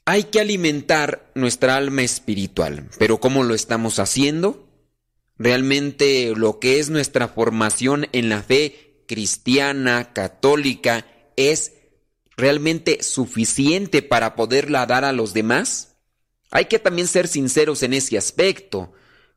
hay 0.05 0.25
que 0.25 0.41
alimentar 0.41 1.31
nuestra 1.35 1.77
alma 1.77 2.03
espiritual. 2.03 2.89
Pero 2.99 3.21
¿cómo 3.21 3.45
lo 3.45 3.55
estamos 3.55 3.99
haciendo? 3.99 4.67
Realmente 5.37 6.33
lo 6.35 6.59
que 6.59 6.81
es 6.81 6.91
nuestra 6.91 7.29
formación 7.29 8.09
en 8.13 8.29
la 8.29 8.43
fe 8.43 9.05
cristiana, 9.07 10.13
católica, 10.13 11.07
es 11.37 11.73
realmente 12.37 13.03
suficiente 13.03 14.01
para 14.01 14.35
poderla 14.35 14.87
dar 14.87 15.05
a 15.05 15.13
los 15.13 15.35
demás? 15.35 15.88
Hay 16.51 16.67
que 16.67 16.79
también 16.79 17.09
ser 17.09 17.29
sinceros 17.29 17.83
en 17.83 17.95
ese 17.95 18.19
aspecto. 18.19 18.93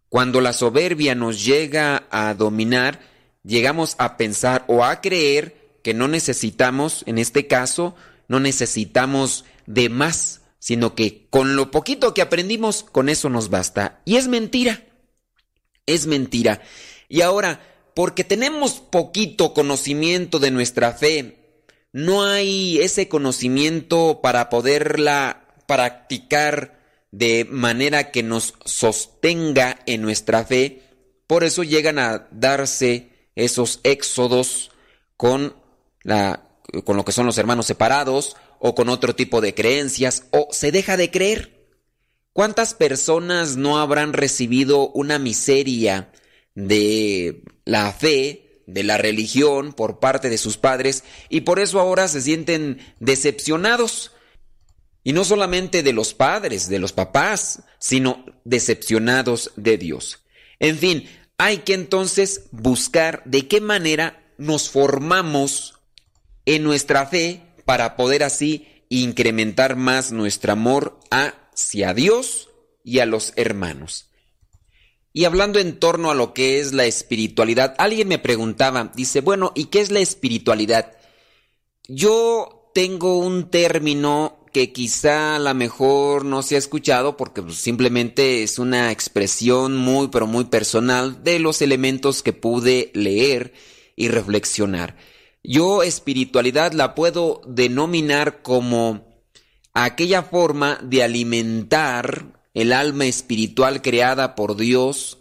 Cuando 0.09 0.41
la 0.41 0.53
soberbia 0.53 1.15
nos 1.15 1.43
llega 1.43 2.07
a 2.11 2.33
dominar, 2.33 2.99
llegamos 3.43 3.95
a 3.97 4.17
pensar 4.17 4.65
o 4.67 4.83
a 4.83 5.01
creer 5.01 5.77
que 5.83 5.93
no 5.93 6.07
necesitamos, 6.07 7.03
en 7.07 7.17
este 7.17 7.47
caso, 7.47 7.95
no 8.27 8.39
necesitamos 8.39 9.45
de 9.65 9.89
más 9.89 10.41
sino 10.61 10.93
que 10.93 11.25
con 11.31 11.55
lo 11.55 11.71
poquito 11.71 12.13
que 12.13 12.21
aprendimos, 12.21 12.83
con 12.83 13.09
eso 13.09 13.29
nos 13.29 13.49
basta. 13.49 13.99
Y 14.05 14.17
es 14.17 14.27
mentira. 14.27 14.83
Es 15.87 16.05
mentira. 16.05 16.61
Y 17.09 17.21
ahora, 17.21 17.59
porque 17.95 18.23
tenemos 18.23 18.73
poquito 18.73 19.55
conocimiento 19.55 20.37
de 20.37 20.51
nuestra 20.51 20.93
fe, 20.93 21.65
no 21.93 22.23
hay 22.23 22.79
ese 22.79 23.09
conocimiento 23.09 24.19
para 24.21 24.49
poderla 24.49 25.47
practicar 25.65 26.79
de 27.11 27.45
manera 27.45 28.11
que 28.11 28.23
nos 28.23 28.55
sostenga 28.65 29.79
en 29.85 30.01
nuestra 30.01 30.45
fe. 30.45 30.81
Por 31.27 31.43
eso 31.43 31.63
llegan 31.63 31.99
a 31.99 32.27
darse 32.31 33.29
esos 33.35 33.79
éxodos 33.83 34.71
con 35.17 35.55
la 36.03 36.47
con 36.85 36.95
lo 36.95 37.03
que 37.03 37.11
son 37.11 37.25
los 37.25 37.37
hermanos 37.37 37.65
separados 37.65 38.37
o 38.59 38.75
con 38.75 38.87
otro 38.87 39.13
tipo 39.13 39.41
de 39.41 39.53
creencias 39.53 40.23
o 40.31 40.47
se 40.51 40.71
deja 40.71 40.95
de 40.95 41.11
creer. 41.11 41.67
¿Cuántas 42.33 42.73
personas 42.73 43.57
no 43.57 43.77
habrán 43.79 44.13
recibido 44.13 44.89
una 44.89 45.19
miseria 45.19 46.11
de 46.55 47.43
la 47.65 47.91
fe, 47.91 48.63
de 48.67 48.83
la 48.83 48.97
religión 48.97 49.73
por 49.73 49.99
parte 49.99 50.29
de 50.29 50.37
sus 50.37 50.55
padres 50.55 51.03
y 51.27 51.41
por 51.41 51.59
eso 51.59 51.79
ahora 51.79 52.07
se 52.07 52.21
sienten 52.21 52.79
decepcionados? 52.99 54.11
Y 55.03 55.13
no 55.13 55.23
solamente 55.23 55.83
de 55.83 55.93
los 55.93 56.13
padres, 56.13 56.69
de 56.69 56.79
los 56.79 56.93
papás, 56.93 57.63
sino 57.79 58.25
decepcionados 58.43 59.51
de 59.55 59.77
Dios. 59.77 60.19
En 60.59 60.77
fin, 60.77 61.09
hay 61.37 61.59
que 61.59 61.73
entonces 61.73 62.49
buscar 62.51 63.23
de 63.25 63.47
qué 63.47 63.61
manera 63.61 64.23
nos 64.37 64.69
formamos 64.69 65.79
en 66.45 66.63
nuestra 66.63 67.07
fe 67.07 67.41
para 67.65 67.95
poder 67.95 68.23
así 68.23 68.67
incrementar 68.89 69.75
más 69.75 70.11
nuestro 70.11 70.51
amor 70.51 70.99
hacia 71.09 71.93
Dios 71.93 72.49
y 72.83 72.99
a 72.99 73.05
los 73.05 73.33
hermanos. 73.37 74.09
Y 75.13 75.25
hablando 75.25 75.59
en 75.59 75.79
torno 75.79 76.11
a 76.11 76.15
lo 76.15 76.33
que 76.33 76.59
es 76.59 76.73
la 76.73 76.85
espiritualidad, 76.85 77.75
alguien 77.77 78.07
me 78.07 78.19
preguntaba, 78.19 78.91
dice, 78.95 79.21
bueno, 79.21 79.51
¿y 79.55 79.65
qué 79.65 79.81
es 79.81 79.91
la 79.91 79.99
espiritualidad? 79.99 80.93
Yo 81.87 82.71
tengo 82.73 83.17
un 83.17 83.49
término 83.49 84.40
que 84.51 84.71
quizá 84.73 85.35
a 85.35 85.39
lo 85.39 85.53
mejor 85.53 86.25
no 86.25 86.43
se 86.43 86.55
ha 86.55 86.57
escuchado 86.57 87.17
porque 87.17 87.41
pues, 87.41 87.57
simplemente 87.57 88.43
es 88.43 88.59
una 88.59 88.91
expresión 88.91 89.77
muy 89.77 90.09
pero 90.09 90.27
muy 90.27 90.45
personal 90.45 91.23
de 91.23 91.39
los 91.39 91.61
elementos 91.61 92.23
que 92.23 92.33
pude 92.33 92.91
leer 92.93 93.53
y 93.95 94.09
reflexionar. 94.09 94.97
Yo 95.43 95.83
espiritualidad 95.83 96.73
la 96.73 96.93
puedo 96.93 97.41
denominar 97.47 98.41
como 98.41 99.07
aquella 99.73 100.23
forma 100.23 100.79
de 100.83 101.03
alimentar 101.03 102.41
el 102.53 102.73
alma 102.73 103.05
espiritual 103.05 103.81
creada 103.81 104.35
por 104.35 104.55
Dios 104.55 105.17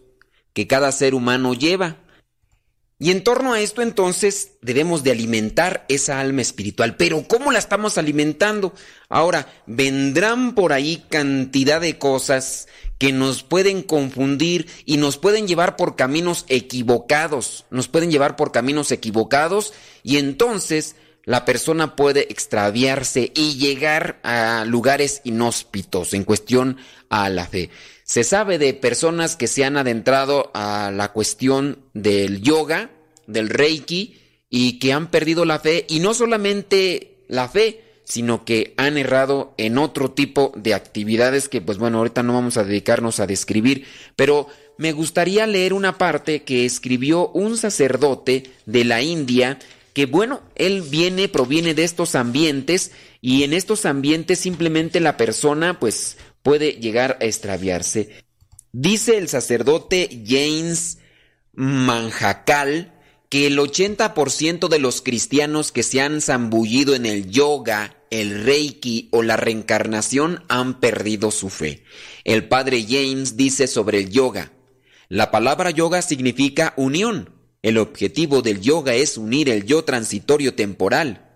que 0.52 0.66
cada 0.66 0.92
ser 0.92 1.14
humano 1.14 1.54
lleva. 1.54 1.98
Y 3.02 3.10
en 3.10 3.24
torno 3.24 3.54
a 3.54 3.60
esto 3.60 3.80
entonces 3.80 4.52
debemos 4.60 5.02
de 5.02 5.10
alimentar 5.10 5.86
esa 5.88 6.20
alma 6.20 6.42
espiritual. 6.42 6.96
Pero 6.98 7.26
¿cómo 7.26 7.50
la 7.50 7.58
estamos 7.58 7.96
alimentando? 7.96 8.74
Ahora, 9.08 9.50
vendrán 9.66 10.54
por 10.54 10.74
ahí 10.74 11.02
cantidad 11.08 11.80
de 11.80 11.96
cosas 11.96 12.68
que 12.98 13.14
nos 13.14 13.42
pueden 13.42 13.82
confundir 13.82 14.68
y 14.84 14.98
nos 14.98 15.16
pueden 15.16 15.48
llevar 15.48 15.76
por 15.76 15.96
caminos 15.96 16.44
equivocados. 16.48 17.64
Nos 17.70 17.88
pueden 17.88 18.10
llevar 18.10 18.36
por 18.36 18.52
caminos 18.52 18.92
equivocados 18.92 19.72
y 20.02 20.18
entonces 20.18 20.94
la 21.24 21.46
persona 21.46 21.96
puede 21.96 22.30
extraviarse 22.30 23.32
y 23.34 23.54
llegar 23.54 24.20
a 24.22 24.66
lugares 24.66 25.22
inhóspitos 25.24 26.12
en 26.12 26.24
cuestión 26.24 26.76
a 27.08 27.30
la 27.30 27.46
fe. 27.46 27.70
Se 28.10 28.24
sabe 28.24 28.58
de 28.58 28.74
personas 28.74 29.36
que 29.36 29.46
se 29.46 29.64
han 29.64 29.76
adentrado 29.76 30.50
a 30.52 30.90
la 30.92 31.12
cuestión 31.12 31.78
del 31.94 32.42
yoga, 32.42 32.90
del 33.28 33.48
reiki, 33.48 34.18
y 34.48 34.80
que 34.80 34.92
han 34.92 35.12
perdido 35.12 35.44
la 35.44 35.60
fe, 35.60 35.86
y 35.88 36.00
no 36.00 36.12
solamente 36.12 37.18
la 37.28 37.48
fe, 37.48 37.84
sino 38.02 38.44
que 38.44 38.74
han 38.76 38.98
errado 38.98 39.54
en 39.58 39.78
otro 39.78 40.10
tipo 40.10 40.50
de 40.56 40.74
actividades 40.74 41.48
que, 41.48 41.60
pues 41.60 41.78
bueno, 41.78 41.98
ahorita 41.98 42.24
no 42.24 42.32
vamos 42.32 42.56
a 42.56 42.64
dedicarnos 42.64 43.20
a 43.20 43.28
describir, 43.28 43.86
pero 44.16 44.48
me 44.76 44.90
gustaría 44.90 45.46
leer 45.46 45.72
una 45.72 45.96
parte 45.96 46.42
que 46.42 46.64
escribió 46.64 47.28
un 47.28 47.56
sacerdote 47.56 48.50
de 48.66 48.84
la 48.84 49.02
India, 49.02 49.60
que 49.92 50.06
bueno, 50.06 50.40
él 50.56 50.82
viene, 50.82 51.28
proviene 51.28 51.74
de 51.74 51.84
estos 51.84 52.16
ambientes, 52.16 52.90
y 53.20 53.44
en 53.44 53.52
estos 53.52 53.86
ambientes 53.86 54.40
simplemente 54.40 54.98
la 54.98 55.16
persona, 55.16 55.78
pues, 55.78 56.16
puede 56.42 56.72
llegar 56.72 57.18
a 57.20 57.24
extraviarse. 57.24 58.24
Dice 58.72 59.18
el 59.18 59.28
sacerdote 59.28 60.22
James 60.26 60.98
Manjakal 61.52 62.94
que 63.28 63.46
el 63.46 63.58
80% 63.58 64.68
de 64.68 64.78
los 64.78 65.02
cristianos 65.02 65.72
que 65.72 65.82
se 65.82 66.00
han 66.00 66.20
zambullido 66.20 66.94
en 66.94 67.06
el 67.06 67.30
yoga, 67.30 67.96
el 68.10 68.44
reiki 68.44 69.08
o 69.12 69.22
la 69.22 69.36
reencarnación 69.36 70.44
han 70.48 70.80
perdido 70.80 71.30
su 71.30 71.48
fe. 71.48 71.84
El 72.24 72.48
padre 72.48 72.84
James 72.88 73.36
dice 73.36 73.68
sobre 73.68 73.98
el 73.98 74.10
yoga, 74.10 74.52
la 75.08 75.30
palabra 75.30 75.70
yoga 75.70 76.02
significa 76.02 76.74
unión. 76.76 77.34
El 77.62 77.78
objetivo 77.78 78.42
del 78.42 78.60
yoga 78.60 78.94
es 78.94 79.16
unir 79.16 79.48
el 79.48 79.64
yo 79.64 79.84
transitorio 79.84 80.54
temporal, 80.54 81.30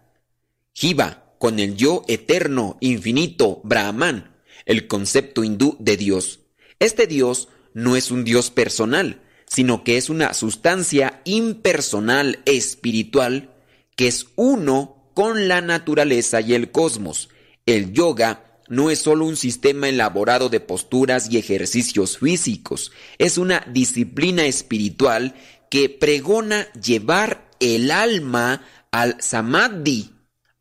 Jiva, 0.72 1.36
con 1.38 1.60
el 1.60 1.76
yo 1.76 2.04
eterno, 2.08 2.78
infinito, 2.80 3.60
Brahman, 3.62 4.33
el 4.66 4.86
concepto 4.86 5.44
hindú 5.44 5.76
de 5.78 5.96
Dios. 5.96 6.40
Este 6.78 7.06
Dios 7.06 7.48
no 7.72 7.96
es 7.96 8.10
un 8.10 8.24
Dios 8.24 8.50
personal, 8.50 9.22
sino 9.46 9.84
que 9.84 9.96
es 9.96 10.10
una 10.10 10.34
sustancia 10.34 11.20
impersonal 11.24 12.40
espiritual 12.44 13.50
que 13.96 14.08
es 14.08 14.26
uno 14.36 15.10
con 15.14 15.48
la 15.48 15.60
naturaleza 15.60 16.40
y 16.40 16.54
el 16.54 16.70
cosmos. 16.70 17.28
El 17.66 17.92
yoga 17.92 18.60
no 18.68 18.90
es 18.90 19.00
solo 19.00 19.26
un 19.26 19.36
sistema 19.36 19.88
elaborado 19.88 20.48
de 20.48 20.60
posturas 20.60 21.30
y 21.30 21.38
ejercicios 21.38 22.18
físicos, 22.18 22.92
es 23.18 23.38
una 23.38 23.64
disciplina 23.70 24.46
espiritual 24.46 25.34
que 25.70 25.88
pregona 25.88 26.72
llevar 26.72 27.50
el 27.60 27.90
alma 27.90 28.62
al 28.90 29.20
samadhi, 29.20 30.10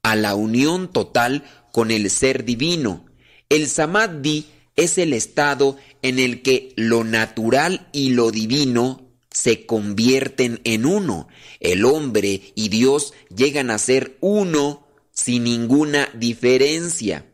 a 0.02 0.16
la 0.16 0.36
unión 0.36 0.92
total 0.92 1.44
con 1.72 1.92
el 1.92 2.10
ser 2.10 2.46
divino. 2.46 3.06
El 3.54 3.68
samadhi 3.68 4.48
es 4.76 4.98
el 4.98 5.14
estado 5.14 5.78
en 6.02 6.18
el 6.18 6.42
que 6.42 6.74
lo 6.76 7.04
natural 7.04 7.88
y 7.94 8.10
lo 8.10 8.32
divino 8.32 9.12
se 9.30 9.68
convierten 9.68 10.60
en 10.64 10.88
uno. 10.88 11.28
El 11.60 11.86
hombre 11.86 12.42
y 12.56 12.70
Dios 12.70 13.14
llegan 13.30 13.70
a 13.70 13.78
ser 13.78 14.18
uno 14.22 14.88
sin 15.12 15.44
ninguna 15.44 16.10
diferencia. 16.16 17.28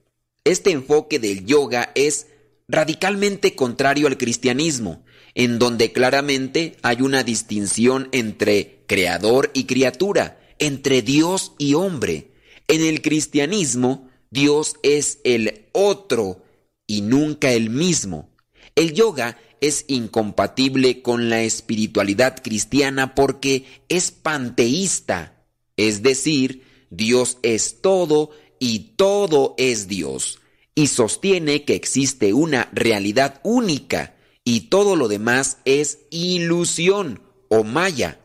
Este 0.44 0.72
enfoque 0.72 1.20
del 1.20 1.46
yoga 1.46 1.90
es 1.96 2.28
radicalmente 2.68 3.56
contrario 3.56 4.08
al 4.08 4.18
cristianismo, 4.18 5.06
en 5.36 5.58
donde 5.58 5.94
claramente 5.94 6.76
hay 6.82 7.02
una 7.02 7.24
distinción 7.24 8.10
entre 8.12 8.84
creador 8.88 9.52
y 9.54 9.68
criatura, 9.68 10.38
entre 10.60 11.02
Dios 11.02 11.54
y 11.58 11.76
hombre. 11.76 12.32
En 12.68 12.82
el 12.82 13.02
cristianismo, 13.02 14.09
Dios 14.32 14.76
es 14.84 15.20
el 15.24 15.68
otro 15.72 16.44
y 16.86 17.02
nunca 17.02 17.52
el 17.52 17.70
mismo. 17.70 18.30
El 18.76 18.94
yoga 18.94 19.38
es 19.62 19.86
incompatible 19.88 21.02
con 21.02 21.30
la 21.30 21.42
espiritualidad 21.42 22.42
cristiana 22.42 23.16
porque 23.16 23.66
es 23.90 24.12
panteísta, 24.12 25.46
es 25.76 26.02
decir, 26.02 26.64
Dios 26.90 27.38
es 27.44 27.82
todo 27.82 28.32
y 28.60 28.94
todo 28.96 29.56
es 29.58 29.88
Dios, 29.88 30.40
y 30.76 30.88
sostiene 30.88 31.66
que 31.66 31.76
existe 31.76 32.34
una 32.34 32.70
realidad 32.72 33.42
única 33.44 34.16
y 34.44 34.62
todo 34.62 34.96
lo 34.96 35.08
demás 35.08 35.58
es 35.66 36.00
ilusión 36.10 37.22
o 37.50 37.64
maya. 37.64 38.20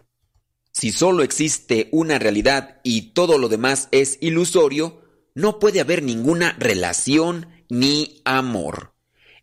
Si 0.73 0.91
solo 0.91 1.23
existe 1.23 1.89
una 1.93 2.19
realidad 2.19 2.81
y 2.83 3.13
todo 3.13 3.39
lo 3.39 3.49
demás 3.49 3.89
es 3.93 4.19
ilusorio, 4.21 5.04
no 5.35 5.59
puede 5.59 5.81
haber 5.81 6.03
ninguna 6.03 6.55
relación 6.59 7.49
ni 7.69 8.21
amor. 8.25 8.95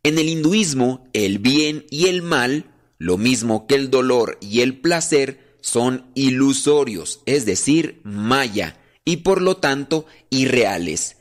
En 0.03 0.17
el 0.17 0.29
hinduismo, 0.29 1.07
el 1.13 1.39
bien 1.39 1.85
y 1.89 2.07
el 2.07 2.21
mal, 2.21 2.71
lo 2.97 3.17
mismo 3.17 3.67
que 3.67 3.75
el 3.75 3.89
dolor 3.89 4.37
y 4.41 4.61
el 4.61 4.79
placer, 4.79 5.57
son 5.61 6.11
ilusorios, 6.15 7.21
es 7.25 7.45
decir, 7.45 8.01
maya, 8.03 8.79
y 9.05 9.17
por 9.17 9.41
lo 9.41 9.57
tanto 9.57 10.05
irreales. 10.29 11.17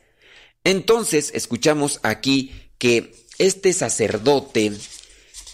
Entonces, 0.64 1.30
escuchamos 1.34 2.00
aquí 2.02 2.52
que 2.78 3.12
este 3.38 3.72
sacerdote 3.72 4.72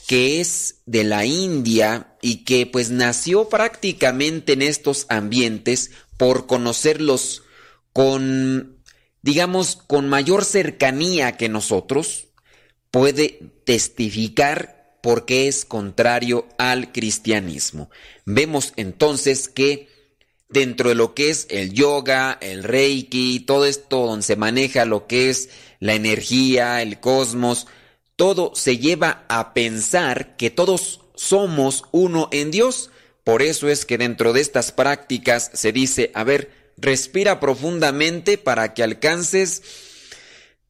que 0.07 0.41
es 0.41 0.83
de 0.87 1.05
la 1.05 1.27
India 1.27 2.17
y 2.23 2.45
que 2.45 2.67
pues 2.67 2.91
nació 2.91 3.49
prácticamente 3.49 4.53
en 4.53 4.63
estos 4.63 5.07
ambientes 5.09 5.91
por 6.17 6.47
conocerlos 6.47 7.43
con, 7.93 8.76
digamos, 9.23 9.77
con 9.77 10.09
mayor 10.09 10.45
cercanía 10.45 11.37
que 11.37 11.49
nosotros, 11.49 12.29
puede 12.91 13.41
testificar 13.65 14.99
porque 15.03 15.49
es 15.49 15.65
contrario 15.65 16.49
al 16.59 16.93
cristianismo. 16.93 17.91
Vemos 18.25 18.73
entonces 18.77 19.49
que 19.49 19.89
dentro 20.49 20.89
de 20.89 20.95
lo 20.95 21.15
que 21.15 21.31
es 21.31 21.47
el 21.51 21.73
yoga, 21.73 22.39
el 22.41 22.65
reiki, 22.65 23.41
todo 23.41 23.67
esto 23.67 24.07
donde 24.07 24.25
se 24.25 24.37
maneja 24.37 24.85
lo 24.85 25.07
que 25.07 25.31
es 25.31 25.51
la 25.81 25.95
energía, 25.95 26.83
el 26.83 27.01
cosmos, 27.01 27.67
todo 28.17 28.53
se 28.55 28.79
lleva 28.79 29.25
a 29.29 29.53
pensar 29.53 30.37
que 30.37 30.51
todos 30.51 31.01
somos 31.15 31.85
uno 31.93 32.29
en 32.33 32.51
Dios. 32.51 32.91
Por 33.25 33.43
eso 33.43 33.69
es 33.69 33.85
que 33.85 33.99
dentro 33.99 34.33
de 34.33 34.41
estas 34.41 34.73
prácticas 34.73 35.51
se 35.53 35.73
dice, 35.73 36.11
a 36.15 36.25
ver, 36.25 36.66
respira 36.77 37.41
profundamente 37.41 38.39
para 38.39 38.75
que 38.75 38.83
alcances 38.83 39.63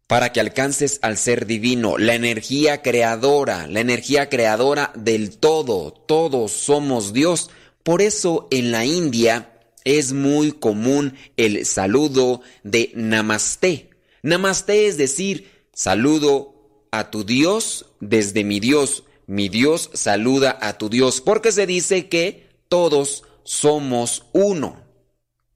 para 0.06 0.32
que 0.32 0.38
alcances 0.38 1.00
al 1.02 1.16
ser 1.16 1.46
divino, 1.46 1.98
la 1.98 2.14
energía 2.14 2.80
creadora, 2.80 3.66
la 3.66 3.80
energía 3.80 4.28
creadora 4.28 4.92
del 4.94 5.36
todo, 5.36 5.90
todos 5.90 6.52
somos 6.52 7.12
Dios. 7.12 7.50
Por 7.82 8.02
eso 8.02 8.46
en 8.52 8.70
la 8.70 8.84
India 8.84 9.52
es 9.84 10.12
muy 10.12 10.52
común 10.52 11.14
el 11.36 11.66
saludo 11.66 12.40
de 12.62 12.92
Namaste. 12.94 13.90
Namaste 14.22 14.86
es 14.86 14.96
decir, 14.96 15.50
saludo 15.72 16.54
a 16.92 17.10
tu 17.10 17.24
Dios 17.24 17.86
desde 18.00 18.44
mi 18.44 18.60
Dios. 18.60 19.02
Mi 19.26 19.48
Dios 19.48 19.90
saluda 19.92 20.56
a 20.60 20.78
tu 20.78 20.88
Dios, 20.88 21.20
porque 21.20 21.50
se 21.50 21.66
dice 21.66 22.08
que 22.08 22.48
todos 22.68 23.24
somos 23.42 24.26
uno. 24.32 24.85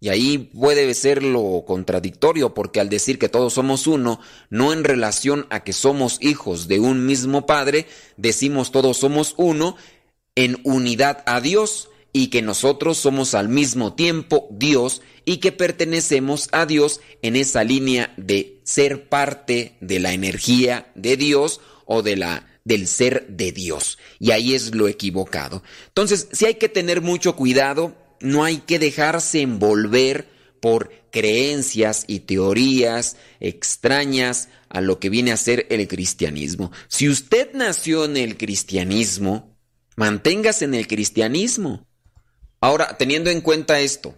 Y 0.03 0.09
ahí 0.09 0.39
puede 0.39 0.93
ser 0.95 1.23
lo 1.23 1.65
contradictorio, 1.67 2.55
porque 2.55 2.81
al 2.81 2.89
decir 2.89 3.19
que 3.19 3.29
todos 3.29 3.53
somos 3.53 3.87
uno, 3.87 4.19
no 4.49 4.73
en 4.73 4.83
relación 4.83 5.47
a 5.51 5.63
que 5.63 5.75
somos 5.75 6.17
hijos 6.23 6.69
de 6.69 6.81
un 6.81 7.05
mismo 7.05 7.45
Padre, 7.45 7.87
decimos 8.17 8.73
todos 8.73 8.97
somos 8.97 9.35
uno 9.37 9.77
en 10.37 10.59
unidad 10.65 11.23
a 11.27 11.43
Dios 11.43 11.91
y 12.15 12.29
que 12.29 12.41
nosotros 12.41 12.97
somos 12.97 13.35
al 13.35 13.51
mismo 13.51 13.93
tiempo 13.93 14.49
Dios 14.51 15.03
y 15.27 15.37
que 15.37 15.53
pertenecemos 15.53 16.49
a 16.53 16.65
Dios 16.65 17.03
en 17.21 17.37
esa 17.37 17.63
línea 17.63 18.15
de 18.17 18.61
ser 18.65 19.09
parte 19.09 19.77
de 19.83 20.01
la 20.01 20.15
energía 20.15 20.91
de 20.95 21.19
Dios 21.19 21.61
o 21.85 22.03
de 22.03 22.17
la 22.17 22.47
del 22.65 22.87
ser 22.87 23.27
de 23.29 23.53
Dios. 23.53 23.99
Y 24.19 24.31
ahí 24.31 24.55
es 24.55 24.75
lo 24.75 24.89
equivocado. 24.89 25.63
Entonces, 25.89 26.29
si 26.33 26.47
hay 26.47 26.55
que 26.55 26.69
tener 26.69 27.01
mucho 27.01 27.37
cuidado 27.37 27.95
no 28.21 28.45
hay 28.45 28.59
que 28.59 28.79
dejarse 28.79 29.41
envolver 29.41 30.29
por 30.61 30.91
creencias 31.11 32.05
y 32.07 32.21
teorías 32.21 33.17
extrañas 33.41 34.49
a 34.69 34.81
lo 34.81 35.01
que 35.01 35.11
viene 35.11 35.33
a 35.33 35.37
ser 35.37 35.67
el 35.71 35.89
cristianismo. 35.89 36.71
Si 36.89 37.09
usted 37.09 37.51
nació 37.55 38.05
en 38.05 38.17
el 38.17 38.37
cristianismo, 38.37 39.57
manténgase 39.97 40.67
en 40.67 40.75
el 40.75 40.87
cristianismo. 40.87 41.87
Ahora, 42.61 42.97
teniendo 42.99 43.31
en 43.31 43.41
cuenta 43.41 43.81
esto, 43.81 44.15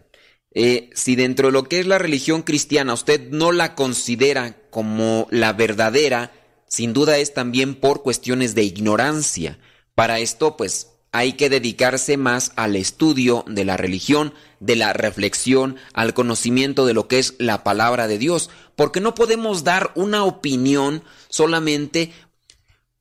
eh, 0.55 0.91
si 0.95 1.17
dentro 1.17 1.49
de 1.49 1.53
lo 1.53 1.65
que 1.65 1.81
es 1.81 1.87
la 1.87 1.99
religión 1.99 2.43
cristiana 2.43 2.93
usted 2.93 3.31
no 3.31 3.53
la 3.53 3.75
considera 3.75 4.59
como 4.71 5.27
la 5.31 5.53
verdadera, 5.53 6.33
sin 6.67 6.93
duda 6.93 7.19
es 7.19 7.33
también 7.33 7.75
por 7.75 8.03
cuestiones 8.03 8.55
de 8.55 8.65
ignorancia. 8.65 9.59
Para 9.95 10.19
esto, 10.19 10.57
pues, 10.57 10.92
hay 11.13 11.35
que 11.35 11.51
dedicarse 11.51 12.17
más 12.17 12.53
al 12.57 12.75
estudio 12.75 13.45
de 13.47 13.65
la 13.65 13.77
religión, 13.77 14.33
de 14.61 14.77
la 14.77 14.95
reflexión, 14.95 15.77
al 15.93 16.15
conocimiento 16.15 16.87
de 16.87 16.95
lo 16.95 17.07
que 17.07 17.19
es 17.19 17.35
la 17.39 17.63
palabra 17.63 18.09
de 18.09 18.19
Dios, 18.19 18.49
porque 18.77 19.01
no 19.01 19.15
podemos 19.15 19.63
dar 19.63 19.93
una 19.95 20.25
opinión 20.25 21.05
solamente 21.29 22.13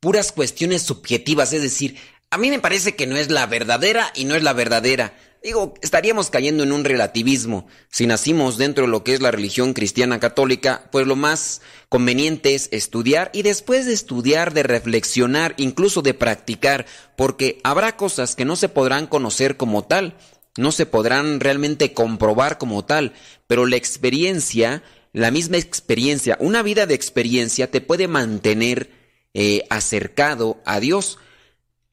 puras 0.01 0.33
cuestiones 0.33 0.81
subjetivas, 0.81 1.53
es 1.53 1.61
decir, 1.61 1.95
a 2.29 2.37
mí 2.37 2.49
me 2.49 2.59
parece 2.59 2.95
que 2.95 3.07
no 3.07 3.15
es 3.15 3.29
la 3.31 3.45
verdadera 3.45 4.11
y 4.13 4.25
no 4.25 4.35
es 4.35 4.43
la 4.43 4.53
verdadera. 4.53 5.13
Digo, 5.43 5.73
estaríamos 5.81 6.29
cayendo 6.29 6.63
en 6.63 6.71
un 6.71 6.83
relativismo. 6.85 7.67
Si 7.89 8.05
nacimos 8.05 8.57
dentro 8.57 8.85
de 8.85 8.91
lo 8.91 9.03
que 9.03 9.15
es 9.15 9.21
la 9.21 9.31
religión 9.31 9.73
cristiana 9.73 10.19
católica, 10.19 10.87
pues 10.91 11.07
lo 11.07 11.15
más 11.15 11.61
conveniente 11.89 12.53
es 12.53 12.69
estudiar 12.71 13.31
y 13.33 13.41
después 13.41 13.87
de 13.87 13.93
estudiar, 13.93 14.53
de 14.53 14.61
reflexionar, 14.61 15.55
incluso 15.57 16.03
de 16.03 16.13
practicar, 16.13 16.85
porque 17.17 17.59
habrá 17.63 17.97
cosas 17.97 18.35
que 18.35 18.45
no 18.45 18.55
se 18.55 18.69
podrán 18.69 19.07
conocer 19.07 19.57
como 19.57 19.83
tal, 19.83 20.15
no 20.57 20.71
se 20.71 20.85
podrán 20.85 21.39
realmente 21.39 21.91
comprobar 21.93 22.59
como 22.59 22.85
tal, 22.85 23.13
pero 23.47 23.65
la 23.65 23.77
experiencia, 23.77 24.83
la 25.11 25.31
misma 25.31 25.57
experiencia, 25.57 26.37
una 26.39 26.61
vida 26.61 26.85
de 26.85 26.93
experiencia 26.93 27.71
te 27.71 27.81
puede 27.81 28.07
mantener 28.07 28.91
eh, 29.33 29.63
acercado 29.71 30.61
a 30.65 30.79
Dios. 30.79 31.17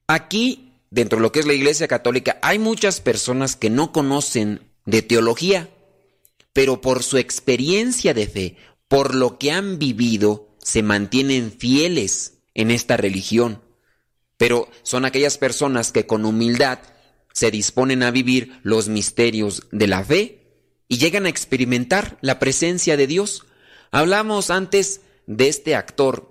Aquí 0.07 0.68
dentro 0.91 1.19
de 1.19 1.23
lo 1.23 1.33
que 1.33 1.41
es 1.41 1.47
la 1.47 1.55
Iglesia 1.55 1.89
Católica, 1.89 2.39
hay 2.43 2.59
muchas 2.59 3.01
personas 3.01 3.57
que 3.57 3.71
no 3.71 3.93
conocen 3.93 4.61
de 4.85 5.03
teología, 5.03 5.69
pero 6.53 6.81
por 6.81 7.03
su 7.03 7.19
experiencia 7.19 8.15
de 8.15 8.27
fe, 8.27 8.57
por 8.89 9.15
lo 9.15 9.39
que 9.39 9.53
han 9.53 9.79
vivido, 9.79 10.49
se 10.59 10.83
mantienen 10.83 11.53
fieles 11.53 12.39
en 12.55 12.71
esta 12.71 12.97
religión. 12.97 13.63
Pero 14.37 14.69
son 14.83 15.05
aquellas 15.05 15.39
personas 15.39 15.93
que 15.93 16.07
con 16.07 16.25
humildad 16.25 16.79
se 17.33 17.51
disponen 17.51 18.03
a 18.03 18.11
vivir 18.11 18.59
los 18.63 18.89
misterios 18.89 19.67
de 19.71 19.87
la 19.87 20.05
fe 20.05 20.39
y 20.89 20.99
llegan 20.99 21.27
a 21.27 21.29
experimentar 21.29 22.19
la 22.21 22.39
presencia 22.39 22.97
de 22.97 23.07
Dios. 23.07 23.45
Hablamos 23.91 24.51
antes 24.51 25.03
de 25.27 25.49
este 25.49 25.77
actor 25.77 26.28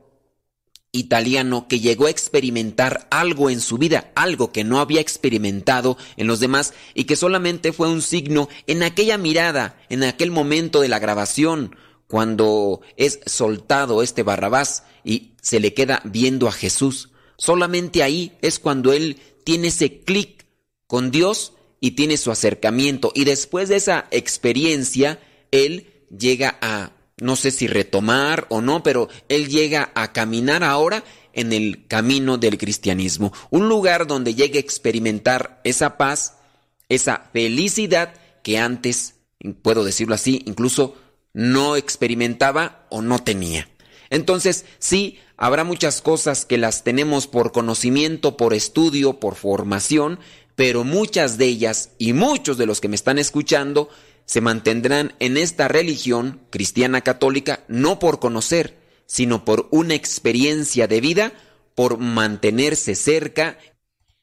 italiano 0.92 1.68
que 1.68 1.80
llegó 1.80 2.08
a 2.08 2.10
experimentar 2.10 3.08
algo 3.12 3.50
en 3.50 3.60
su 3.60 3.78
vida, 3.78 4.12
algo 4.16 4.52
que 4.52 4.64
no 4.64 4.80
había 4.80 5.02
experimentado 5.02 5.98
en 6.16 6.28
los 6.28 6.40
demás 6.40 6.74
y 6.94 7.04
que 7.04 7.16
solamente 7.16 7.74
fue 7.74 7.90
un 7.90 8.02
signo 8.02 8.50
en 8.68 8.84
aquella 8.84 9.18
mirada, 9.18 9.80
en 9.90 10.04
aquel 10.04 10.32
momento 10.32 10.82
de 10.82 10.90
la 10.90 11.00
grabación, 11.00 11.76
cuando 12.08 12.82
es 12.96 13.20
soltado 13.26 14.02
este 14.02 14.24
Barrabás 14.24 14.84
y 15.04 15.34
se 15.42 15.60
le 15.60 15.74
queda 15.74 16.02
viendo 16.06 16.48
a 16.48 16.52
Jesús. 16.52 17.12
Solamente 17.38 18.02
ahí 18.02 18.38
es 18.42 18.60
cuando 18.60 18.94
él 18.94 19.18
tiene 19.44 19.68
ese 19.68 20.00
clic 20.02 20.46
con 20.88 21.12
Dios 21.12 21.54
y 21.80 21.92
tiene 21.92 22.18
su 22.18 22.32
acercamiento 22.32 23.12
y 23.14 23.26
después 23.26 23.70
de 23.70 23.76
esa 23.76 24.08
experiencia, 24.12 25.20
él 25.52 25.94
llega 26.10 26.58
a 26.62 26.97
no 27.20 27.36
sé 27.36 27.52
si 27.52 27.68
retomar 27.68 28.46
o 28.50 28.62
no, 28.62 28.84
pero 28.84 29.10
él 29.28 29.50
llega 29.50 29.92
a 29.96 30.14
caminar 30.14 30.64
ahora 30.64 31.04
en 31.34 31.54
el 31.54 31.88
camino 31.88 32.38
del 32.38 32.58
cristianismo, 32.58 33.34
un 33.50 33.70
lugar 33.70 34.08
donde 34.08 34.36
llegue 34.36 34.58
a 34.58 34.62
experimentar 34.62 35.62
esa 35.64 35.98
paz, 35.98 36.38
esa 36.90 37.30
felicidad 37.34 38.14
que 38.44 38.58
antes, 38.58 39.16
puedo 39.62 39.84
decirlo 39.84 40.16
así, 40.16 40.42
incluso 40.46 40.96
no 41.34 41.76
experimentaba 41.76 42.88
o 42.90 43.02
no 43.02 43.20
tenía. 43.20 43.70
Entonces, 44.10 44.66
sí, 44.80 45.20
habrá 45.38 45.64
muchas 45.64 46.02
cosas 46.02 46.46
que 46.46 46.58
las 46.58 46.84
tenemos 46.84 47.28
por 47.28 47.52
conocimiento, 47.52 48.38
por 48.38 48.54
estudio, 48.54 49.20
por 49.20 49.36
formación, 49.36 50.20
pero 50.56 50.84
muchas 50.84 51.38
de 51.38 51.46
ellas 51.46 51.92
y 52.00 52.14
muchos 52.14 52.58
de 52.58 52.66
los 52.66 52.82
que 52.82 52.88
me 52.88 52.96
están 52.96 53.20
escuchando 53.20 53.90
se 54.28 54.42
mantendrán 54.42 55.16
en 55.20 55.38
esta 55.38 55.68
religión 55.68 56.42
cristiana 56.52 57.02
católica 57.02 57.64
no 57.68 57.98
por 57.98 58.20
conocer, 58.20 58.78
sino 59.08 59.46
por 59.46 59.68
una 59.72 59.96
experiencia 59.96 60.88
de 60.88 61.02
vida, 61.02 61.32
por 61.74 61.98
mantenerse 61.98 62.94
cerca 62.94 63.58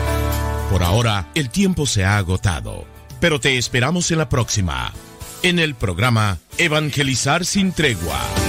Por 0.70 0.84
ahora, 0.84 1.32
el 1.34 1.50
tiempo 1.50 1.86
se 1.86 2.04
ha 2.04 2.18
agotado 2.18 2.97
pero 3.20 3.40
te 3.40 3.58
esperamos 3.58 4.12
en 4.12 4.18
la 4.18 4.30
próxima, 4.30 4.94
en 5.44 5.60
el 5.60 5.76
programa 5.76 6.38
Evangelizar 6.58 7.46
sin 7.46 7.72
tregua. 7.72 8.47